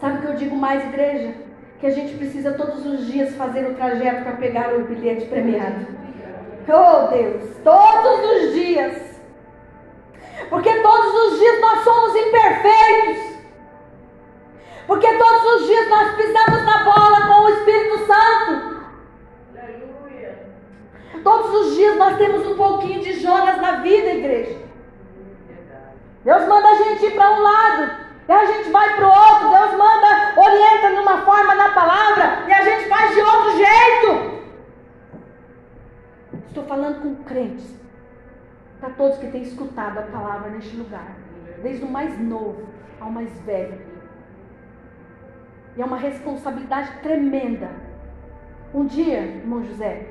Sabe 0.00 0.16
o 0.16 0.20
que 0.22 0.26
eu 0.28 0.36
digo 0.36 0.56
mais, 0.56 0.82
igreja? 0.86 1.34
Que 1.78 1.86
a 1.86 1.90
gente 1.90 2.16
precisa 2.16 2.54
todos 2.54 2.86
os 2.86 3.06
dias 3.08 3.36
fazer 3.36 3.66
o 3.66 3.74
trajeto 3.74 4.22
para 4.22 4.38
pegar 4.38 4.74
o 4.74 4.84
bilhete 4.84 5.26
premiado. 5.26 5.86
Oh 6.66 7.08
Deus, 7.08 7.50
todos 7.62 8.20
os 8.32 8.54
dias. 8.54 9.20
Porque 10.48 10.72
todos 10.80 11.14
os 11.26 11.38
dias 11.38 11.60
nós 11.60 11.80
somos 11.80 12.16
imperfeitos. 12.16 13.38
Porque 14.86 15.12
todos 15.12 15.56
os 15.56 15.66
dias 15.66 15.90
nós 15.90 16.16
pisamos 16.16 16.64
na 16.64 16.84
bola 16.84 17.26
com 17.26 17.42
o 17.42 17.48
Espírito 17.50 17.98
Santo. 18.06 18.73
Todos 21.22 21.54
os 21.54 21.76
dias 21.76 21.96
nós 21.96 22.16
temos 22.16 22.46
um 22.46 22.56
pouquinho 22.56 23.00
de 23.00 23.20
Jonas 23.20 23.60
na 23.60 23.76
vida, 23.76 24.10
igreja. 24.10 24.58
Deus 26.24 26.48
manda 26.48 26.68
a 26.68 26.74
gente 26.74 27.04
ir 27.04 27.14
para 27.14 27.30
um 27.30 27.42
lado, 27.42 28.04
e 28.26 28.32
a 28.32 28.46
gente 28.46 28.70
vai 28.70 28.96
para 28.96 29.06
o 29.06 29.10
outro. 29.10 29.50
Deus 29.50 29.72
manda, 29.72 30.40
orienta 30.40 30.90
numa 30.90 31.22
forma 31.22 31.54
na 31.54 31.70
palavra, 31.72 32.44
e 32.48 32.52
a 32.52 32.62
gente 32.62 32.88
faz 32.88 33.14
de 33.14 33.20
outro 33.20 33.50
jeito. 33.56 34.34
Estou 36.48 36.64
falando 36.64 37.02
com 37.02 37.24
crentes, 37.24 37.74
para 38.80 38.90
todos 38.90 39.18
que 39.18 39.26
têm 39.28 39.42
escutado 39.42 39.98
a 39.98 40.02
palavra 40.02 40.50
neste 40.50 40.76
lugar, 40.76 41.16
desde 41.62 41.84
o 41.84 41.90
mais 41.90 42.18
novo 42.18 42.68
ao 43.00 43.10
mais 43.10 43.30
velho. 43.40 43.80
E 45.76 45.82
é 45.82 45.84
uma 45.84 45.96
responsabilidade 45.96 46.90
tremenda. 47.02 47.70
Um 48.72 48.86
dia, 48.86 49.18
irmão 49.18 49.64
José, 49.64 50.06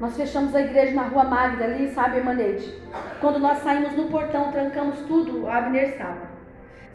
nós 0.00 0.16
fechamos 0.16 0.54
a 0.54 0.60
igreja 0.60 0.94
na 0.94 1.04
rua 1.04 1.24
Magda 1.24 1.64
ali, 1.64 1.88
sabe, 1.90 2.18
Emanete? 2.18 2.82
Quando 3.20 3.38
nós 3.38 3.58
saímos 3.58 3.94
no 3.96 4.08
portão, 4.08 4.50
trancamos 4.50 4.98
tudo, 5.00 5.46
a 5.48 5.58
Abner 5.58 5.90
estava. 5.90 6.34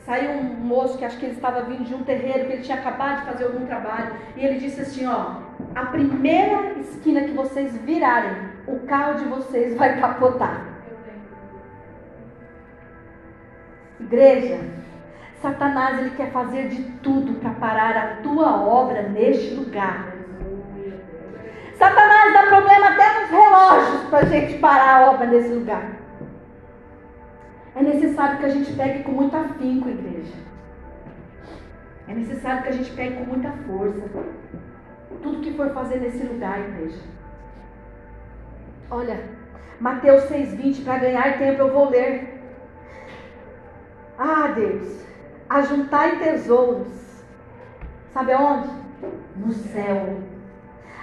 Saiu 0.05 0.31
um 0.31 0.43
moço 0.43 0.97
que 0.97 1.05
acho 1.05 1.17
que 1.17 1.25
ele 1.25 1.35
estava 1.35 1.61
vindo 1.61 1.83
de 1.83 1.93
um 1.93 2.03
terreiro, 2.03 2.47
que 2.47 2.53
ele 2.53 2.63
tinha 2.63 2.77
acabado 2.77 3.19
de 3.19 3.31
fazer 3.31 3.45
algum 3.45 3.65
trabalho, 3.65 4.15
e 4.35 4.43
ele 4.43 4.59
disse 4.59 4.81
assim: 4.81 5.05
Ó, 5.05 5.35
a 5.75 5.85
primeira 5.85 6.73
esquina 6.79 7.21
que 7.21 7.31
vocês 7.31 7.77
virarem, 7.77 8.49
o 8.67 8.79
carro 8.79 9.19
de 9.19 9.25
vocês 9.25 9.77
vai 9.77 9.99
capotar. 9.99 10.65
Igreja, 13.99 14.59
Satanás 15.41 15.99
ele 15.99 16.11
quer 16.11 16.31
fazer 16.31 16.69
de 16.69 16.83
tudo 17.03 17.39
para 17.39 17.51
parar 17.51 17.97
a 17.97 18.15
tua 18.23 18.61
obra 18.61 19.03
neste 19.03 19.53
lugar. 19.53 20.08
Satanás 21.79 22.33
dá 22.33 22.43
problema 22.47 22.89
até 22.89 23.21
nos 23.21 23.29
relógios 23.29 24.09
para 24.09 24.19
a 24.19 24.25
gente 24.25 24.59
parar 24.59 24.95
a 24.97 25.11
obra 25.11 25.27
nesse 25.27 25.47
lugar. 25.47 25.91
É 27.73 27.81
necessário 27.81 28.37
que 28.37 28.45
a 28.45 28.49
gente 28.49 28.73
pegue 28.73 29.03
com 29.03 29.13
muito 29.13 29.37
afinco, 29.37 29.87
igreja. 29.87 30.33
É 32.05 32.13
necessário 32.13 32.63
que 32.63 32.69
a 32.69 32.73
gente 32.73 32.91
pegue 32.91 33.15
com 33.15 33.23
muita 33.23 33.53
força. 33.65 34.09
Tudo 35.23 35.39
que 35.39 35.53
for 35.53 35.69
fazer 35.69 36.01
nesse 36.01 36.21
lugar, 36.21 36.59
igreja. 36.59 36.99
Olha, 38.91 39.23
Mateus 39.79 40.25
6,20, 40.25 40.83
para 40.83 40.97
ganhar 40.97 41.37
tempo 41.37 41.61
eu 41.61 41.71
vou 41.71 41.89
ler. 41.89 42.43
Ah, 44.17 44.47
Deus, 44.47 45.05
ajuntai 45.49 46.19
tesouros. 46.19 47.23
Sabe 48.11 48.33
aonde? 48.33 48.67
No 49.37 49.53
céu 49.53 50.28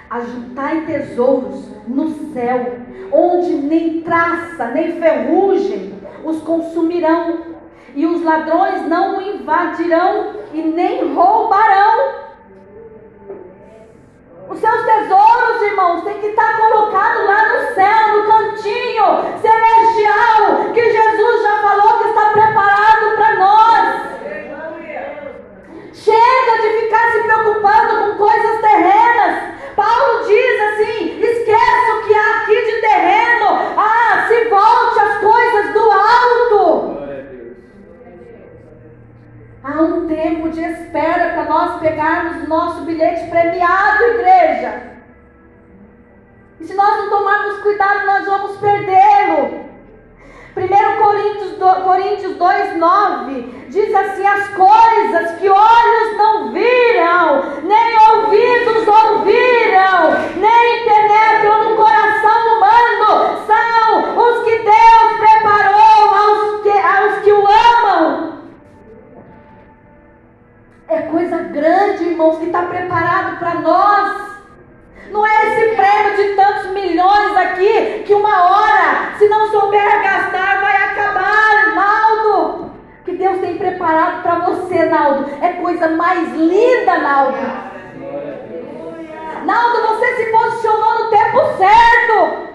ajuntai 0.09 0.85
tesouros 0.85 1.65
no 1.87 2.09
céu, 2.33 2.77
onde 3.11 3.53
nem 3.53 4.01
traça, 4.01 4.65
nem 4.67 4.99
ferrugem 4.99 5.93
os 6.23 6.41
consumirão, 6.41 7.57
e 7.95 8.05
os 8.05 8.23
ladrões 8.23 8.87
não 8.87 9.17
o 9.17 9.21
invadirão 9.21 10.33
e 10.53 10.61
nem 10.61 11.13
roubarão. 11.13 12.27
Os 14.49 14.59
seus 14.59 14.85
tesouros, 14.85 15.61
irmãos, 15.61 16.03
tem 16.03 16.19
que 16.19 16.27
estar 16.27 16.57
colocado 16.57 17.25
lá 17.25 17.49
no 17.49 17.73
céu, 17.73 18.17
no 18.17 18.27
cantinho 18.27 19.05
celestial, 19.41 20.71
que 20.73 20.91
Jesus 20.91 21.43
já 21.43 21.61
falou 21.61 21.97
que 21.97 22.07
está 22.09 22.29
preparado 22.31 23.15
para 23.17 23.35
nós. 23.35 24.07
Chega 25.93 26.61
de 26.61 26.69
ficar 26.81 27.11
se 27.11 27.19
preocupando 27.23 27.97
com 27.97 28.17
coisas 28.17 28.61
terrenas. 28.61 29.57
Paulo 29.75 30.25
diz 30.25 30.61
assim: 30.61 31.19
esqueça 31.19 31.95
o 31.95 32.07
que 32.07 32.13
há 32.13 32.37
aqui 32.37 32.65
de 32.65 32.81
terreno. 32.81 33.47
Ah, 33.75 34.25
se 34.29 34.45
volte 34.45 34.99
às 34.99 35.17
coisas 35.17 35.73
do 35.73 35.91
alto. 35.91 36.97
Há 39.61 39.81
um 39.81 40.07
tempo 40.07 40.49
de 40.49 40.63
espera 40.63 41.33
para 41.33 41.43
pegarmos 41.79 42.43
o 42.43 42.49
nosso 42.49 42.81
bilhete 42.81 43.29
premiado, 43.29 44.03
igreja. 44.03 44.83
E 46.59 46.65
se 46.65 46.73
nós 46.73 46.97
não 46.97 47.09
tomarmos 47.09 47.59
cuidado, 47.59 48.05
nós 48.05 48.25
vamos 48.25 48.57
perdê-lo. 48.57 49.67
1 50.57 51.01
Coríntios, 51.01 51.57
Coríntios 51.83 52.35
2, 52.35 52.77
9 52.77 53.67
diz 53.69 53.93
assim: 53.93 54.25
as 54.25 54.47
coisas 54.49 55.39
que 55.39 55.47
olhos 55.47 56.17
não 56.17 56.51
viram, 56.51 57.43
nem 57.63 57.99
ouvidos 58.11 58.87
ouviram, 58.87 60.15
nem 60.37 60.46
irmãos, 72.17 72.39
que 72.39 72.45
está 72.45 72.63
preparado 72.63 73.37
para 73.37 73.53
nós. 73.55 74.27
Não 75.11 75.25
é 75.25 75.47
esse 75.47 75.75
prêmio 75.75 76.17
de 76.17 76.35
tantos 76.35 76.71
milhões 76.71 77.37
aqui 77.37 78.03
que 78.05 78.13
uma 78.13 78.43
hora, 78.43 79.13
se 79.19 79.29
não 79.29 79.51
souber 79.51 80.01
gastar, 80.01 80.59
vai 80.59 80.75
acabar, 80.77 81.75
Naldo. 81.75 82.71
Que 83.05 83.13
Deus 83.13 83.39
tem 83.39 83.57
preparado 83.57 84.23
para 84.23 84.39
você, 84.39 84.85
Naldo, 84.85 85.29
é 85.41 85.53
coisa 85.53 85.89
mais 85.89 86.33
linda, 86.33 86.97
Naldo. 86.97 87.37
Naldo, 89.45 89.87
você 89.87 90.15
se 90.15 90.31
posicionou 90.31 91.03
no 91.03 91.09
tempo 91.11 91.39
certo. 91.57 92.46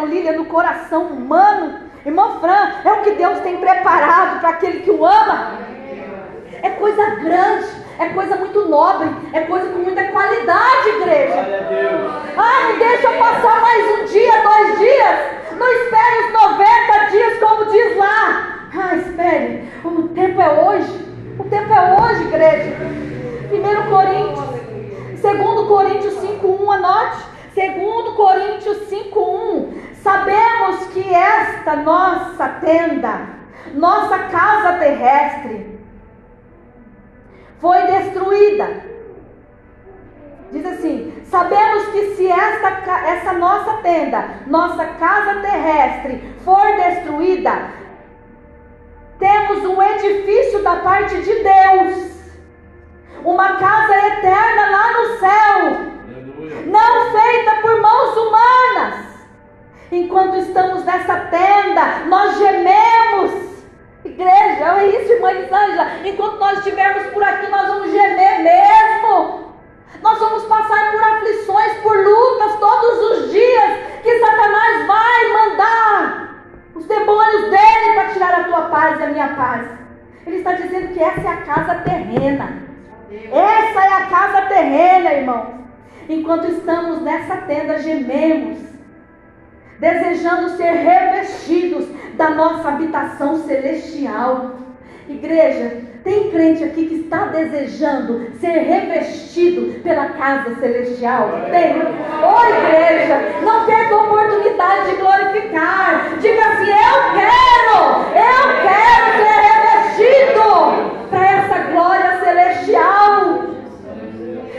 Lília, 0.00 0.32
no 0.32 0.46
coração 0.46 1.04
humano. 1.04 1.80
Irmão 2.04 2.40
Fran, 2.40 2.72
é 2.84 2.92
o 2.92 3.02
que 3.02 3.12
Deus 3.12 3.38
tem 3.40 3.58
preparado 3.58 4.40
para 4.40 4.48
aquele 4.50 4.80
que 4.80 4.90
o 4.90 5.06
ama. 5.06 5.58
É 6.62 6.70
coisa 6.70 7.04
grande, 7.16 7.66
é 7.98 8.08
coisa 8.08 8.36
muito 8.36 8.68
nobre, 8.68 9.08
é 9.32 9.40
coisa 9.42 9.68
com 9.68 9.78
muita 9.78 10.04
qualidade, 10.04 10.88
igreja. 10.88 11.46
Ah, 12.36 12.68
não 12.68 12.78
deixa 12.78 13.08
passar 13.12 13.60
mais 13.60 14.00
um 14.00 14.04
dia, 14.06 14.42
dois 14.42 14.78
dias. 14.78 15.18
Não 15.56 15.72
espere 15.72 16.26
os 16.26 16.32
90 16.32 17.10
dias, 17.10 17.38
como 17.38 17.64
diz 17.66 17.96
lá. 17.96 18.68
Ah, 18.74 18.96
espere. 18.96 19.70
O 19.84 20.08
tempo 20.08 20.40
é 20.40 20.48
hoje. 20.48 21.06
O 21.38 21.44
tempo 21.44 21.72
é 21.72 22.00
hoje, 22.00 22.22
igreja. 22.24 22.76
1 23.52 23.90
Coríntios 23.90 24.62
2 25.22 25.68
Coríntios 25.68 26.14
5:1, 26.14 26.72
anote. 26.72 27.22
2 27.54 28.16
Coríntios 28.16 28.88
5:1. 28.88 29.81
Sabemos 30.02 30.86
que 30.86 31.14
esta 31.14 31.76
nossa 31.76 32.48
tenda, 32.60 33.20
nossa 33.74 34.18
casa 34.18 34.78
terrestre, 34.78 35.78
foi 37.60 37.82
destruída. 37.82 38.92
Diz 40.50 40.66
assim: 40.66 41.22
sabemos 41.30 41.86
que 41.88 42.16
se 42.16 42.26
esta, 42.26 42.68
essa 43.06 43.32
nossa 43.34 43.74
tenda, 43.78 44.24
nossa 44.46 44.84
casa 44.84 45.40
terrestre, 45.40 46.34
for 46.44 46.66
destruída, 46.76 47.70
temos 49.18 49.64
um 49.64 49.80
edifício 49.80 50.62
da 50.62 50.76
parte 50.76 51.22
de 51.22 51.34
Deus 51.42 52.12
uma 53.24 53.56
casa 53.56 53.94
eterna 54.08 54.70
lá 54.70 54.92
no 54.92 55.18
céu, 55.18 55.92
não 56.66 57.12
feita 57.12 57.62
por 57.62 57.80
mãos 57.80 58.16
humanas. 58.16 59.11
Enquanto 59.92 60.36
estamos 60.38 60.86
nessa 60.86 61.16
tenda, 61.26 62.06
nós 62.06 62.38
gememos. 62.38 63.52
Igreja, 64.02 64.80
é 64.80 64.86
isso, 64.86 65.12
irmã 65.12 65.30
Elisângela. 65.32 65.86
Enquanto 66.02 66.38
nós 66.38 66.58
estivermos 66.58 67.12
por 67.12 67.22
aqui, 67.22 67.46
nós 67.50 67.68
vamos 67.68 67.90
gemer 67.90 68.40
mesmo. 68.40 69.52
Nós 70.02 70.18
vamos 70.18 70.44
passar 70.44 70.92
por 70.92 71.02
aflições, 71.02 71.74
por 71.82 71.94
lutas 71.94 72.58
todos 72.58 73.10
os 73.10 73.32
dias 73.32 73.78
que 74.02 74.18
Satanás 74.18 74.86
vai 74.86 75.32
mandar 75.34 76.42
os 76.74 76.86
demônios 76.86 77.50
dele 77.50 77.94
para 77.94 78.08
tirar 78.14 78.40
a 78.40 78.44
tua 78.44 78.62
paz 78.62 78.98
e 78.98 79.02
a 79.02 79.06
minha 79.08 79.28
paz. 79.34 79.68
Ele 80.26 80.36
está 80.36 80.54
dizendo 80.54 80.94
que 80.94 81.02
essa 81.02 81.20
é 81.20 81.28
a 81.28 81.42
casa 81.42 81.74
terrena. 81.82 82.62
Essa 83.30 83.84
é 83.84 83.92
a 83.92 84.06
casa 84.06 84.40
terrena, 84.46 85.12
irmão. 85.12 85.52
Enquanto 86.08 86.46
estamos 86.46 87.02
nessa 87.02 87.36
tenda, 87.42 87.78
gememos 87.78 88.71
desejando 89.78 90.56
ser 90.56 90.70
revestidos 90.70 91.86
da 92.14 92.30
nossa 92.30 92.68
habitação 92.68 93.44
celestial. 93.44 94.56
Igreja, 95.08 95.82
tem 96.04 96.30
crente 96.30 96.64
aqui 96.64 96.86
que 96.86 96.94
está 96.96 97.26
desejando 97.26 98.32
ser 98.40 98.58
revestido 98.58 99.80
pela 99.82 100.06
casa 100.10 100.54
celestial? 100.56 101.28
Tem. 101.50 101.80
Ô 101.80 102.46
igreja, 102.46 103.20
não 103.42 103.64
perca 103.66 103.94
a 103.94 104.02
oportunidade 104.02 104.90
de 104.90 104.96
glorificar. 104.96 106.18
Diga 106.20 106.44
assim: 106.44 106.70
Eu 106.70 106.98
quero, 107.14 107.76
eu 108.16 108.42
quero 108.62 109.06
ser 109.18 109.36
revestido 109.48 110.48
para 111.10 111.24
essa 111.26 111.58
glória 111.70 112.20
celestial. 112.20 113.52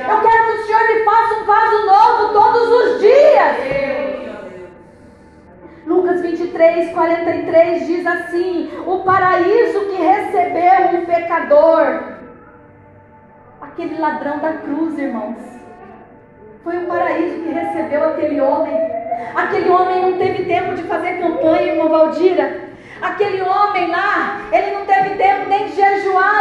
Eu 0.05 0.21
quero 0.21 0.43
que 0.45 0.51
o 0.51 0.65
Senhor 0.65 0.87
me 0.87 1.03
faça 1.03 1.33
um 1.41 1.45
vaso 1.45 1.85
novo 1.85 2.33
todos 2.33 2.69
os 2.69 2.99
dias. 2.99 4.12
Lucas 5.85 6.21
23, 6.21 6.93
43 6.93 7.87
diz 7.87 8.05
assim: 8.05 8.71
O 8.85 8.99
paraíso 8.99 9.81
que 9.81 10.01
recebeu 10.01 10.99
um 10.99 11.05
pecador, 11.05 12.03
aquele 13.61 13.99
ladrão 13.99 14.39
da 14.39 14.53
cruz, 14.53 14.97
irmãos, 14.97 15.37
foi 16.63 16.77
o 16.77 16.87
paraíso 16.87 17.41
que 17.41 17.49
recebeu 17.49 18.05
aquele 18.05 18.39
homem. 18.39 18.73
Aquele 19.35 19.69
homem 19.69 20.01
não 20.01 20.17
teve 20.17 20.45
tempo 20.45 20.75
de 20.75 20.83
fazer 20.83 21.19
campanha, 21.19 21.73
irmã 21.73 21.89
Valdira. 21.89 22.61
Aquele 23.01 23.41
homem 23.41 23.91
lá, 23.91 24.39
ele 24.51 24.71
não 24.71 24.85
teve 24.85 25.15
tempo 25.15 25.49
nem 25.49 25.67
de 25.67 25.75
jejuar, 25.75 26.32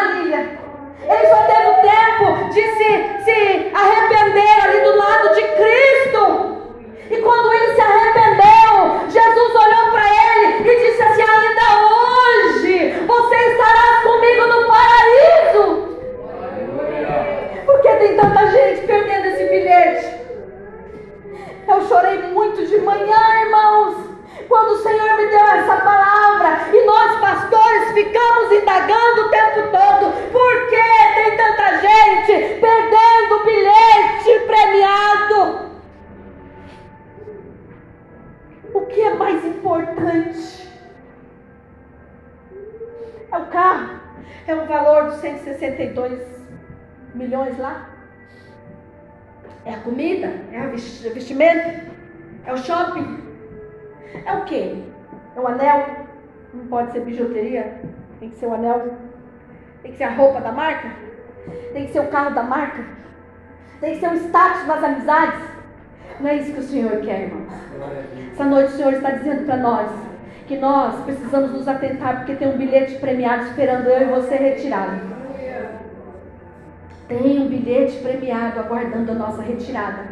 ser 58.43 58.47
o 58.47 58.55
anel? 58.55 58.95
Tem 59.83 59.93
que 59.93 59.99
ser 59.99 60.05
a 60.05 60.15
roupa 60.15 60.41
da 60.41 60.51
marca? 60.51 60.89
Tem 61.73 61.87
que 61.87 61.93
ser 61.93 62.01
o 62.01 62.09
carro 62.09 62.35
da 62.35 62.43
marca? 62.43 62.85
Tem 63.81 63.95
que 63.95 64.01
ser 64.01 64.09
o 64.09 64.17
status 64.17 64.67
das 64.67 64.83
amizades? 64.83 65.41
Não 66.21 66.29
é 66.29 66.37
isso 66.37 66.53
que 66.53 66.59
o 66.59 66.65
Senhor 66.65 66.97
quer, 67.03 67.23
irmãos. 67.23 67.53
Essa 68.33 68.45
noite 68.45 68.73
o 68.73 68.77
Senhor 68.77 68.95
está 68.95 69.11
dizendo 69.11 69.47
para 69.47 69.57
nós 69.57 69.91
que 70.49 70.57
nós 70.57 71.05
precisamos 71.05 71.53
nos 71.53 71.69
atentar 71.69 72.17
porque 72.17 72.35
tem 72.35 72.49
um 72.49 72.59
bilhete 72.59 72.97
premiado 72.97 73.45
esperando 73.45 73.87
eu 73.87 74.03
e 74.03 74.21
você 74.21 74.35
retirá-lo. 74.35 75.13
Tem 77.07 77.39
um 77.39 77.49
bilhete 77.49 77.99
premiado 77.99 78.59
aguardando 78.59 79.13
a 79.13 79.15
nossa 79.15 79.43
retirada. 79.43 80.07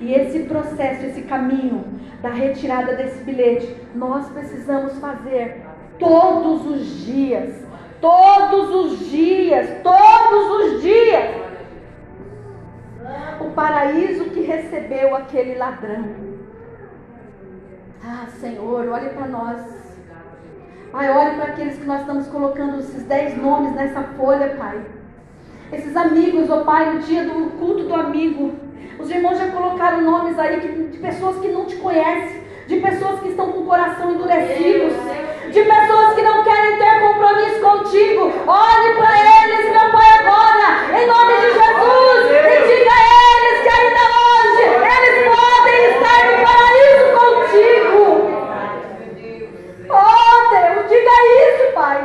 E 0.00 0.14
esse 0.14 0.40
processo, 0.40 1.04
esse 1.04 1.22
caminho 1.22 1.84
da 2.22 2.30
retirada 2.30 2.94
desse 2.94 3.22
bilhete, 3.24 3.76
nós 3.94 4.26
precisamos 4.30 4.98
fazer 4.98 5.62
todos 5.98 6.66
os 6.66 7.04
dias. 7.04 7.64
Todos 8.04 8.68
os 8.70 9.08
dias, 9.08 9.66
todos 9.82 10.50
os 10.50 10.82
dias 10.82 11.24
o 13.40 13.50
paraíso 13.52 14.24
que 14.24 14.42
recebeu 14.42 15.16
aquele 15.16 15.54
ladrão. 15.54 16.04
Ah, 18.04 18.26
Senhor, 18.38 18.86
olhe 18.90 19.08
para 19.08 19.26
nós. 19.26 19.58
Pai, 20.92 21.10
olhe 21.10 21.36
para 21.36 21.44
aqueles 21.44 21.78
que 21.78 21.86
nós 21.86 22.00
estamos 22.02 22.26
colocando 22.26 22.78
esses 22.80 23.04
dez 23.04 23.38
nomes 23.38 23.74
nessa 23.74 24.02
folha, 24.18 24.54
Pai. 24.58 24.84
Esses 25.72 25.96
amigos, 25.96 26.50
ó 26.50 26.60
oh, 26.60 26.64
Pai, 26.66 26.92
no 26.92 27.00
dia 27.00 27.24
do 27.24 27.58
culto 27.58 27.84
do 27.84 27.94
amigo. 27.94 28.52
Os 28.98 29.10
irmãos 29.10 29.38
já 29.38 29.50
colocaram 29.50 30.02
nomes 30.02 30.38
aí 30.38 30.60
de 30.60 30.98
pessoas 30.98 31.40
que 31.40 31.48
não 31.48 31.64
te 31.64 31.76
conhecem, 31.76 32.42
de 32.66 32.80
pessoas 32.80 33.20
que 33.20 33.28
estão 33.28 33.50
com 33.50 33.60
o 33.60 33.66
coração 33.66 34.12
endurecidos, 34.12 34.92
de 35.54 35.62
pessoas 35.62 36.14
que 36.14 36.22
não 36.22 36.42
querem 36.42 36.76
ter 36.78 37.00
compromisso 37.00 37.60
contigo. 37.60 38.22
Olhe 38.44 38.94
para 38.96 39.44
eles, 39.44 39.70
meu 39.70 39.92
Pai, 39.92 40.10
agora, 40.18 41.00
em 41.00 41.06
nome 41.06 41.32
de 41.34 41.46
Jesus, 41.52 42.26
e 42.26 42.56
diga 42.66 42.90
a 42.90 43.04
eles 43.22 43.62
que 43.62 43.68
ainda 43.68 44.02
hoje 44.18 44.64
eles 44.96 45.14
podem 45.30 45.78
estar 45.92 46.20
no 46.26 46.34
paraíso 46.42 47.06
contigo. 47.20 48.02
Oh 49.90 50.36
Deus, 50.50 50.82
diga 50.88 51.14
isso, 51.46 51.64
Pai. 51.72 51.98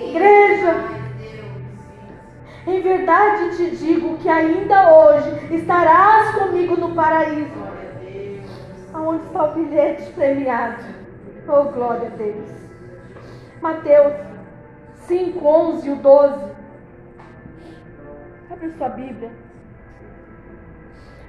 Igreja, 0.00 0.72
em 2.66 2.80
verdade 2.80 3.54
te 3.54 3.76
digo 3.76 4.16
que 4.16 4.30
ainda 4.30 4.94
hoje 4.94 5.54
estarás 5.54 6.34
comigo 6.36 6.74
no 6.74 6.94
paraíso. 6.94 7.67
Aonde 9.08 9.24
está 9.24 9.42
o 9.42 9.52
bilhete 9.54 10.12
premiado? 10.12 10.84
Oh, 11.48 11.64
glória 11.72 12.08
a 12.08 12.10
Deus. 12.10 12.46
Mateus 13.62 14.12
5, 15.06 15.48
11 15.48 15.90
e 15.90 15.94
12. 15.94 16.44
Abre 18.50 18.70
sua 18.72 18.90
Bíblia. 18.90 19.30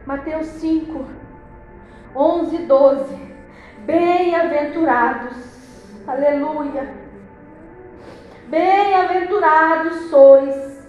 Mateus 0.05 0.47
5, 0.47 1.05
11 2.13 2.55
e 2.57 2.65
12. 2.65 3.15
Bem-aventurados, 3.85 5.37
aleluia. 6.05 6.93
Bem-aventurados 8.49 10.09
sois 10.09 10.85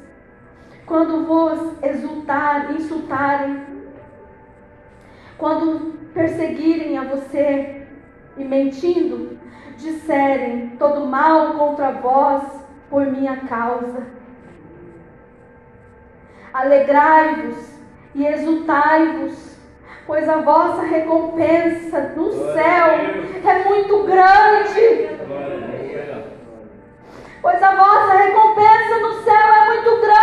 quando 0.87 1.25
vos 1.25 1.81
exultarem, 1.85 2.79
insultarem, 2.79 3.65
quando 5.39 6.00
perseguirem 6.15 6.99
a 6.99 7.05
você 7.05 7.87
e 8.37 8.45
mentindo, 8.45 9.39
disserem 9.77 10.77
todo 10.79 11.07
mal 11.07 11.55
contra 11.55 11.93
vós 11.93 12.43
por 12.89 13.07
minha 13.07 13.37
causa. 13.37 14.07
Alegrai-vos 16.53 17.79
e 18.15 18.27
exultai-vos, 18.27 19.57
pois 20.07 20.29
a 20.29 20.39
vossa 20.39 20.83
recompensa 20.83 22.13
no 22.17 22.33
céu 22.33 22.87
é 23.47 23.65
muito 23.69 24.03
grande. 24.05 25.21
Pois 27.41 27.63
a 27.63 27.75
vossa 27.75 28.15
recompensa 28.15 28.99
no 29.01 29.23
céu 29.23 29.35
é 29.35 29.67
muito 29.69 30.01
grande, 30.01 30.20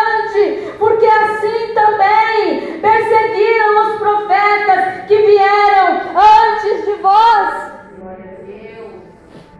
porque 0.78 1.06
assim 1.06 1.73
também 1.73 2.80
perseguiram 2.80 3.88
os 3.88 3.97
profetas 3.97 5.06
que 5.08 5.15
vieram 5.15 6.02
antes 6.15 6.86
de 6.86 6.93
vós. 7.02 7.71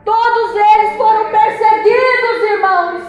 Todos 0.06 0.56
eles 0.56 0.98
foram 0.98 1.26
perseguidos, 1.32 2.44
irmãos. 2.52 3.04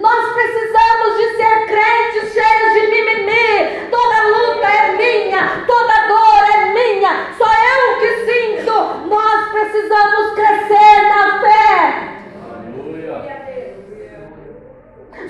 Nós 0.00 0.32
precisamos 0.32 1.16
de 1.16 1.36
ser 1.36 1.66
crentes 1.66 2.32
cheios 2.32 2.72
de 2.74 2.86
mimimi. 2.88 3.88
Toda 3.90 4.22
luta 4.28 4.66
é 4.66 4.92
minha, 4.96 5.64
toda 5.66 6.06
dor 6.08 6.44
é 6.54 6.72
minha, 6.72 7.26
só 7.38 7.46
eu 7.46 8.00
que 8.00 8.24
sinto. 8.26 8.72
Nós 9.08 9.48
precisamos 9.50 10.32
crescer 10.34 11.08
na 11.08 11.40
fé. 11.40 12.11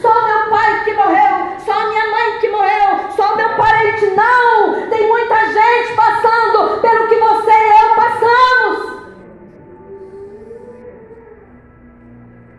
só 0.00 0.26
meu 0.26 0.50
pai 0.50 0.84
que 0.84 0.94
morreu, 0.94 1.60
só 1.60 1.88
minha 1.88 2.10
mãe 2.10 2.38
que 2.40 2.48
morreu, 2.48 3.10
só 3.16 3.36
meu 3.36 3.56
parente. 3.56 4.06
Não! 4.06 4.88
Tem 4.88 5.08
muita 5.08 5.36
gente 5.46 5.96
passando 5.96 6.80
pelo 6.80 7.08
que 7.08 7.16
você 7.16 7.50
e 7.50 7.70
eu 7.82 7.94
passamos. 7.94 9.02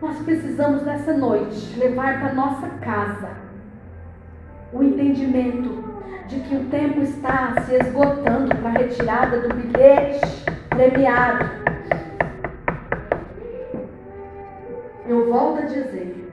Nós 0.00 0.18
precisamos 0.18 0.82
nessa 0.82 1.12
noite 1.12 1.78
levar 1.78 2.20
para 2.20 2.34
nossa 2.34 2.68
casa 2.80 3.30
o 4.72 4.82
entendimento 4.82 5.84
de 6.26 6.40
que 6.40 6.56
o 6.56 6.64
tempo 6.64 7.00
está 7.02 7.54
se 7.62 7.76
esgotando 7.76 8.54
para 8.56 8.70
a 8.70 8.72
retirada 8.72 9.40
do 9.40 9.54
bilhete 9.54 10.44
premiado. 10.68 11.44
Eu 15.06 15.30
volto 15.30 15.62
a 15.62 15.66
dizer, 15.66 16.23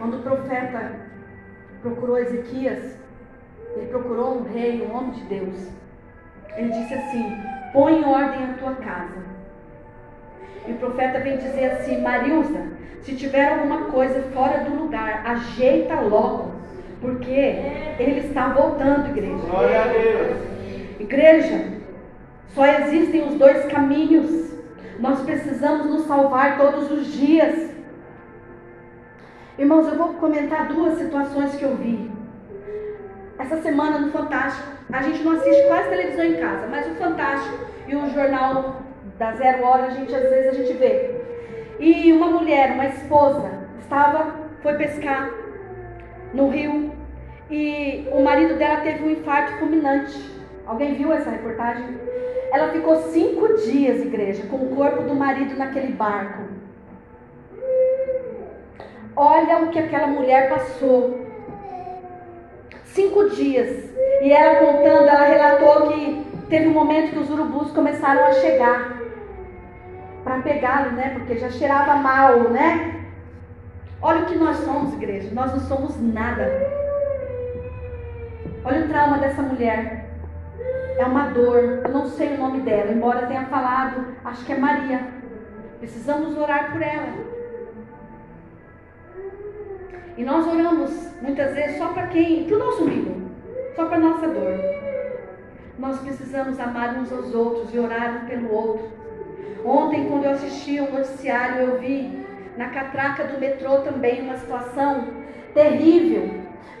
quando 0.00 0.16
o 0.16 0.22
profeta 0.22 0.92
procurou 1.82 2.18
Ezequias, 2.18 2.96
ele 3.76 3.86
procurou 3.88 4.38
um 4.38 4.50
rei, 4.50 4.80
um 4.80 4.96
homem 4.96 5.10
de 5.10 5.20
Deus. 5.24 5.68
Ele 6.56 6.70
disse 6.70 6.94
assim: 6.94 7.36
põe 7.74 8.00
em 8.00 8.04
ordem 8.04 8.44
a 8.44 8.54
tua 8.54 8.74
casa. 8.76 9.20
E 10.66 10.72
o 10.72 10.76
profeta 10.76 11.20
vem 11.20 11.36
dizer 11.36 11.72
assim: 11.72 12.00
Mariusa, 12.00 12.66
se 13.02 13.14
tiver 13.14 13.46
alguma 13.52 13.90
coisa 13.90 14.22
fora 14.32 14.64
do 14.64 14.74
lugar, 14.74 15.22
ajeita 15.26 16.00
logo, 16.00 16.52
porque 17.02 17.30
ele 17.98 18.20
está 18.20 18.48
voltando, 18.48 19.10
igreja. 19.10 19.46
Glória 19.50 19.82
a 19.82 19.86
Deus. 19.86 20.36
Igreja, 20.98 21.64
só 22.54 22.64
existem 22.64 23.28
os 23.28 23.34
dois 23.34 23.66
caminhos. 23.66 24.50
Nós 24.98 25.20
precisamos 25.20 25.86
nos 25.86 26.06
salvar 26.06 26.56
todos 26.56 26.90
os 26.90 27.12
dias. 27.12 27.69
Irmãos, 29.58 29.88
eu 29.88 29.96
vou 29.96 30.14
comentar 30.14 30.68
duas 30.68 30.98
situações 30.98 31.54
que 31.56 31.64
eu 31.64 31.76
vi. 31.76 32.10
Essa 33.38 33.60
semana 33.60 33.98
no 33.98 34.12
Fantástico, 34.12 34.68
a 34.92 35.02
gente 35.02 35.22
não 35.22 35.32
assiste 35.32 35.66
quase 35.66 35.88
televisão 35.88 36.24
em 36.24 36.36
casa, 36.36 36.66
mas 36.66 36.86
o 36.86 36.94
Fantástico 36.94 37.66
e 37.86 37.96
o 37.96 38.08
jornal 38.10 38.82
da 39.18 39.32
Zero 39.32 39.64
Hora, 39.64 39.86
a 39.86 39.90
gente 39.90 40.14
às 40.14 40.22
vezes 40.22 40.48
a 40.48 40.62
gente 40.62 40.72
vê. 40.74 41.20
E 41.78 42.12
uma 42.12 42.28
mulher, 42.28 42.72
uma 42.72 42.86
esposa, 42.86 43.50
estava, 43.80 44.34
foi 44.62 44.74
pescar 44.74 45.30
no 46.32 46.48
rio 46.48 46.92
e 47.50 48.08
o 48.12 48.22
marido 48.22 48.54
dela 48.54 48.80
teve 48.80 49.04
um 49.04 49.10
infarto 49.10 49.58
fulminante. 49.58 50.18
Alguém 50.66 50.94
viu 50.94 51.12
essa 51.12 51.30
reportagem? 51.30 51.98
Ela 52.52 52.68
ficou 52.68 52.96
cinco 52.96 53.56
dias, 53.56 54.00
igreja, 54.00 54.44
com 54.46 54.56
o 54.56 54.76
corpo 54.76 55.02
do 55.02 55.14
marido 55.14 55.56
naquele 55.56 55.92
barco. 55.92 56.49
Olha 59.16 59.58
o 59.58 59.68
que 59.68 59.78
aquela 59.78 60.06
mulher 60.06 60.48
passou. 60.48 61.26
Cinco 62.84 63.30
dias. 63.30 63.90
E 64.22 64.32
ela 64.32 64.66
contando, 64.66 65.08
ela 65.08 65.24
relatou 65.24 65.88
que 65.88 66.26
teve 66.48 66.68
um 66.68 66.72
momento 66.72 67.12
que 67.12 67.18
os 67.18 67.30
urubus 67.30 67.70
começaram 67.72 68.24
a 68.24 68.32
chegar 68.32 69.00
para 70.24 70.40
pegá-lo, 70.40 70.92
né? 70.92 71.10
Porque 71.14 71.38
já 71.38 71.50
cheirava 71.50 71.96
mal, 71.96 72.50
né? 72.50 73.06
Olha 74.02 74.22
o 74.22 74.26
que 74.26 74.36
nós 74.36 74.56
somos, 74.58 74.94
igreja. 74.94 75.30
Nós 75.32 75.52
não 75.52 75.60
somos 75.60 76.00
nada. 76.00 76.50
Olha 78.64 78.84
o 78.84 78.88
trauma 78.88 79.18
dessa 79.18 79.42
mulher. 79.42 80.10
É 80.98 81.04
uma 81.04 81.28
dor. 81.28 81.82
Eu 81.84 81.90
não 81.90 82.06
sei 82.06 82.34
o 82.34 82.38
nome 82.38 82.60
dela, 82.60 82.92
embora 82.92 83.26
tenha 83.26 83.44
falado, 83.46 84.06
acho 84.24 84.44
que 84.44 84.52
é 84.52 84.58
Maria. 84.58 85.00
Precisamos 85.78 86.36
orar 86.36 86.72
por 86.72 86.82
ela. 86.82 87.39
E 90.20 90.22
nós 90.22 90.46
oramos 90.46 90.90
muitas 91.22 91.54
vezes 91.54 91.78
só 91.78 91.94
para 91.94 92.08
quem? 92.08 92.44
Para 92.44 92.56
o 92.56 92.58
nosso 92.58 92.82
umbigo, 92.82 93.22
só 93.74 93.86
para 93.86 93.96
a 93.96 94.00
nossa 94.00 94.28
dor. 94.28 94.52
Nós 95.78 95.98
precisamos 96.00 96.60
amar 96.60 96.94
uns 96.98 97.10
aos 97.10 97.34
outros 97.34 97.74
e 97.74 97.78
orar 97.78 98.22
um 98.22 98.28
pelo 98.28 98.52
outro. 98.52 98.86
Ontem, 99.64 100.06
quando 100.10 100.26
eu 100.26 100.32
assisti 100.32 100.78
um 100.78 100.92
noticiário, 100.92 101.62
eu 101.62 101.78
vi 101.78 102.22
na 102.58 102.68
catraca 102.68 103.24
do 103.28 103.40
metrô 103.40 103.78
também 103.78 104.20
uma 104.20 104.36
situação 104.36 105.06
terrível. 105.54 106.28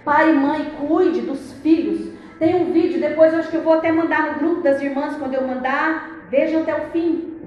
Pai 0.04 0.34
e 0.34 0.34
mãe, 0.34 0.72
cuide 0.78 1.22
dos 1.22 1.54
filhos. 1.62 2.12
Tem 2.38 2.54
um 2.54 2.74
vídeo, 2.74 3.00
depois 3.00 3.32
eu 3.32 3.38
acho 3.38 3.48
que 3.48 3.56
eu 3.56 3.62
vou 3.62 3.72
até 3.72 3.90
mandar 3.90 4.34
no 4.34 4.38
grupo 4.38 4.60
das 4.60 4.82
irmãs 4.82 5.16
quando 5.16 5.32
eu 5.32 5.48
mandar. 5.48 6.26
Vejam 6.28 6.60
até 6.60 6.74
o 6.74 6.90
fim. 6.90 7.40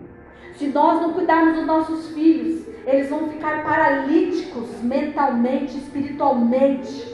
Se 0.56 0.70
nós 0.70 1.04
não 1.04 1.14
cuidarmos 1.14 1.58
dos 1.58 1.68
nossos 1.68 2.08
filhos, 2.16 2.66
eles 2.86 3.10
vão 3.10 3.30
ficar 3.30 3.64
paralíticos 3.64 4.82
mentalmente, 4.82 5.78
espiritualmente. 5.78 7.14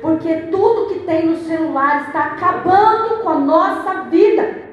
Porque 0.00 0.34
tudo 0.50 0.92
que 0.92 1.00
tem 1.00 1.26
no 1.26 1.36
celular 1.36 2.06
está 2.06 2.24
acabando 2.26 3.22
com 3.22 3.28
a 3.28 3.38
nossa 3.38 4.02
vida. 4.02 4.64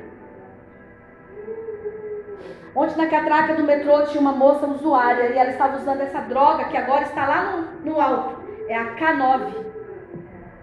Ontem 2.73 2.97
na 2.97 3.07
catraca 3.07 3.53
do 3.55 3.63
metrô 3.63 4.03
tinha 4.03 4.21
uma 4.21 4.31
moça 4.31 4.65
usuária 4.65 5.29
e 5.29 5.37
ela 5.37 5.49
estava 5.49 5.77
usando 5.77 6.01
essa 6.01 6.21
droga 6.21 6.65
que 6.65 6.77
agora 6.77 7.03
está 7.03 7.27
lá 7.27 7.51
no, 7.51 7.91
no 7.91 7.99
alto. 8.01 8.41
É 8.69 8.77
a 8.77 8.95
K9. 8.95 9.71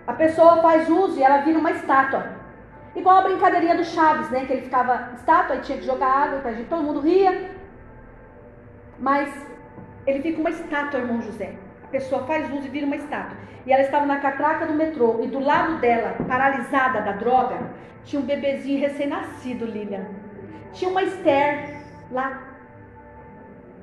A 0.06 0.12
pessoa 0.14 0.62
faz 0.62 0.88
uso 0.88 1.18
e 1.18 1.22
ela 1.22 1.38
vira 1.38 1.58
uma 1.58 1.70
estátua. 1.70 2.38
Igual 2.96 3.18
a 3.18 3.22
brincadeirinha 3.22 3.76
do 3.76 3.84
Chaves, 3.84 4.30
né? 4.30 4.46
Que 4.46 4.54
ele 4.54 4.62
ficava 4.62 5.10
estátua 5.16 5.56
e 5.56 5.60
tinha 5.60 5.78
que 5.78 5.84
jogar 5.84 6.08
água, 6.08 6.52
gente, 6.54 6.68
todo 6.68 6.82
mundo 6.82 7.00
ria. 7.00 7.50
Mas 8.98 9.30
ele 10.08 10.22
fica 10.22 10.40
uma 10.40 10.50
estátua, 10.50 11.00
irmão 11.00 11.20
José. 11.20 11.52
A 11.84 11.88
pessoa 11.88 12.24
faz 12.24 12.50
uso 12.52 12.66
e 12.66 12.70
vira 12.70 12.86
uma 12.86 12.96
estátua. 12.96 13.36
E 13.66 13.72
ela 13.72 13.82
estava 13.82 14.06
na 14.06 14.20
catraca 14.20 14.66
do 14.66 14.72
metrô. 14.72 15.20
E 15.22 15.26
do 15.26 15.38
lado 15.38 15.78
dela, 15.80 16.16
paralisada 16.26 17.02
da 17.02 17.12
droga, 17.12 17.58
tinha 18.04 18.20
um 18.20 18.24
bebezinho 18.24 18.80
recém-nascido, 18.80 19.66
Lilian. 19.66 20.06
Tinha 20.72 20.90
uma 20.90 21.02
Esther 21.02 21.82
lá. 22.10 22.42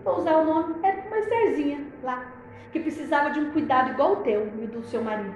Vou 0.04 0.18
usar 0.18 0.38
o 0.38 0.46
nome, 0.46 0.76
é 0.84 0.92
uma 1.08 1.20
Estherzinha 1.20 1.82
lá. 2.04 2.26
Que 2.72 2.80
precisava 2.80 3.30
de 3.30 3.40
um 3.40 3.52
cuidado 3.52 3.92
igual 3.92 4.14
o 4.14 4.18
teu 4.18 4.48
e 4.62 4.68
do 4.68 4.84
seu 4.84 5.04
marido. 5.04 5.36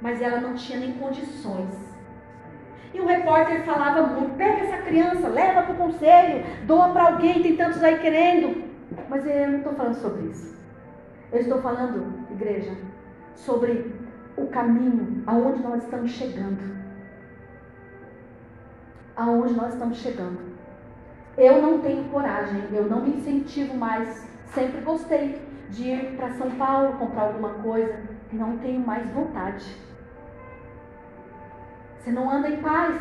Mas 0.00 0.22
ela 0.22 0.40
não 0.40 0.54
tinha 0.54 0.78
nem 0.78 0.92
condições 0.92 1.90
e 2.92 3.00
o 3.00 3.06
repórter 3.06 3.64
falava 3.64 4.02
muito: 4.02 4.36
pega 4.36 4.64
essa 4.64 4.78
criança, 4.78 5.28
leva 5.28 5.62
para 5.62 5.74
o 5.74 5.76
conselho, 5.76 6.44
doa 6.64 6.88
para 6.88 7.04
alguém, 7.04 7.42
tem 7.42 7.56
tantos 7.56 7.82
aí 7.82 7.98
querendo. 7.98 8.69
Mas 9.08 9.26
eu 9.26 9.48
não 9.48 9.58
estou 9.58 9.74
falando 9.74 9.94
sobre 9.94 10.22
isso. 10.26 10.56
Eu 11.32 11.40
estou 11.40 11.62
falando, 11.62 12.26
igreja, 12.32 12.76
sobre 13.34 13.94
o 14.36 14.46
caminho 14.46 15.22
aonde 15.26 15.62
nós 15.62 15.84
estamos 15.84 16.10
chegando. 16.10 16.58
Aonde 19.16 19.54
nós 19.54 19.72
estamos 19.74 19.98
chegando. 19.98 20.38
Eu 21.36 21.62
não 21.62 21.80
tenho 21.80 22.04
coragem, 22.10 22.64
eu 22.72 22.84
não 22.84 23.02
me 23.02 23.16
incentivo 23.16 23.76
mais. 23.76 24.28
Sempre 24.46 24.80
gostei 24.80 25.40
de 25.68 25.88
ir 25.88 26.16
para 26.16 26.30
São 26.30 26.50
Paulo 26.52 26.98
comprar 26.98 27.22
alguma 27.22 27.50
coisa. 27.62 28.00
Não 28.32 28.58
tenho 28.58 28.80
mais 28.80 29.08
vontade. 29.10 29.64
Você 31.98 32.10
não 32.10 32.30
anda 32.30 32.48
em 32.48 32.56
paz. 32.56 33.00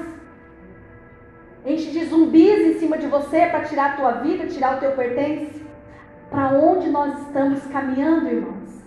Enche 1.65 1.91
de 1.91 2.05
zumbis 2.05 2.59
em 2.59 2.79
cima 2.79 2.97
de 2.97 3.07
você 3.07 3.47
para 3.47 3.63
tirar 3.63 3.93
a 3.93 3.95
tua 3.95 4.11
vida, 4.21 4.47
tirar 4.47 4.77
o 4.77 4.79
teu 4.79 4.91
pertence. 4.91 5.58
Para 6.29 6.49
onde 6.53 6.89
nós 6.89 7.19
estamos 7.21 7.65
caminhando, 7.67 8.27
irmãos? 8.27 8.83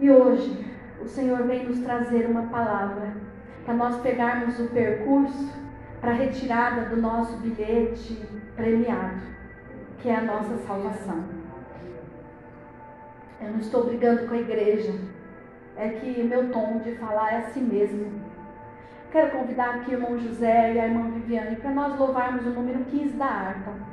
E 0.00 0.10
hoje, 0.10 0.64
o 1.02 1.06
Senhor 1.06 1.42
vem 1.42 1.66
nos 1.66 1.80
trazer 1.80 2.26
uma 2.26 2.44
palavra 2.44 3.12
para 3.64 3.74
nós 3.74 4.00
pegarmos 4.00 4.58
o 4.58 4.68
percurso 4.68 5.52
para 6.00 6.12
a 6.12 6.14
retirada 6.14 6.86
do 6.86 6.96
nosso 6.96 7.36
bilhete 7.38 8.18
premiado, 8.56 9.20
que 9.98 10.08
é 10.08 10.16
a 10.16 10.22
nossa 10.22 10.56
salvação. 10.58 11.24
Eu 13.40 13.50
não 13.50 13.58
estou 13.58 13.84
brigando 13.84 14.26
com 14.26 14.34
a 14.34 14.38
igreja, 14.38 14.94
é 15.76 15.90
que 15.90 16.22
meu 16.22 16.50
tom 16.50 16.78
de 16.78 16.94
falar 16.96 17.32
é 17.32 17.36
assim 17.38 17.62
mesmo. 17.62 18.22
Quero 19.10 19.30
convidar 19.38 19.76
aqui 19.76 19.90
o 19.90 19.94
irmão 19.94 20.18
José 20.18 20.74
e 20.74 20.80
a 20.80 20.86
irmã 20.86 21.10
Viviane 21.10 21.56
para 21.56 21.70
nós 21.70 21.98
louvarmos 21.98 22.46
o 22.46 22.50
número 22.50 22.84
15 22.86 23.16
da 23.16 23.26
harpa. 23.26 23.87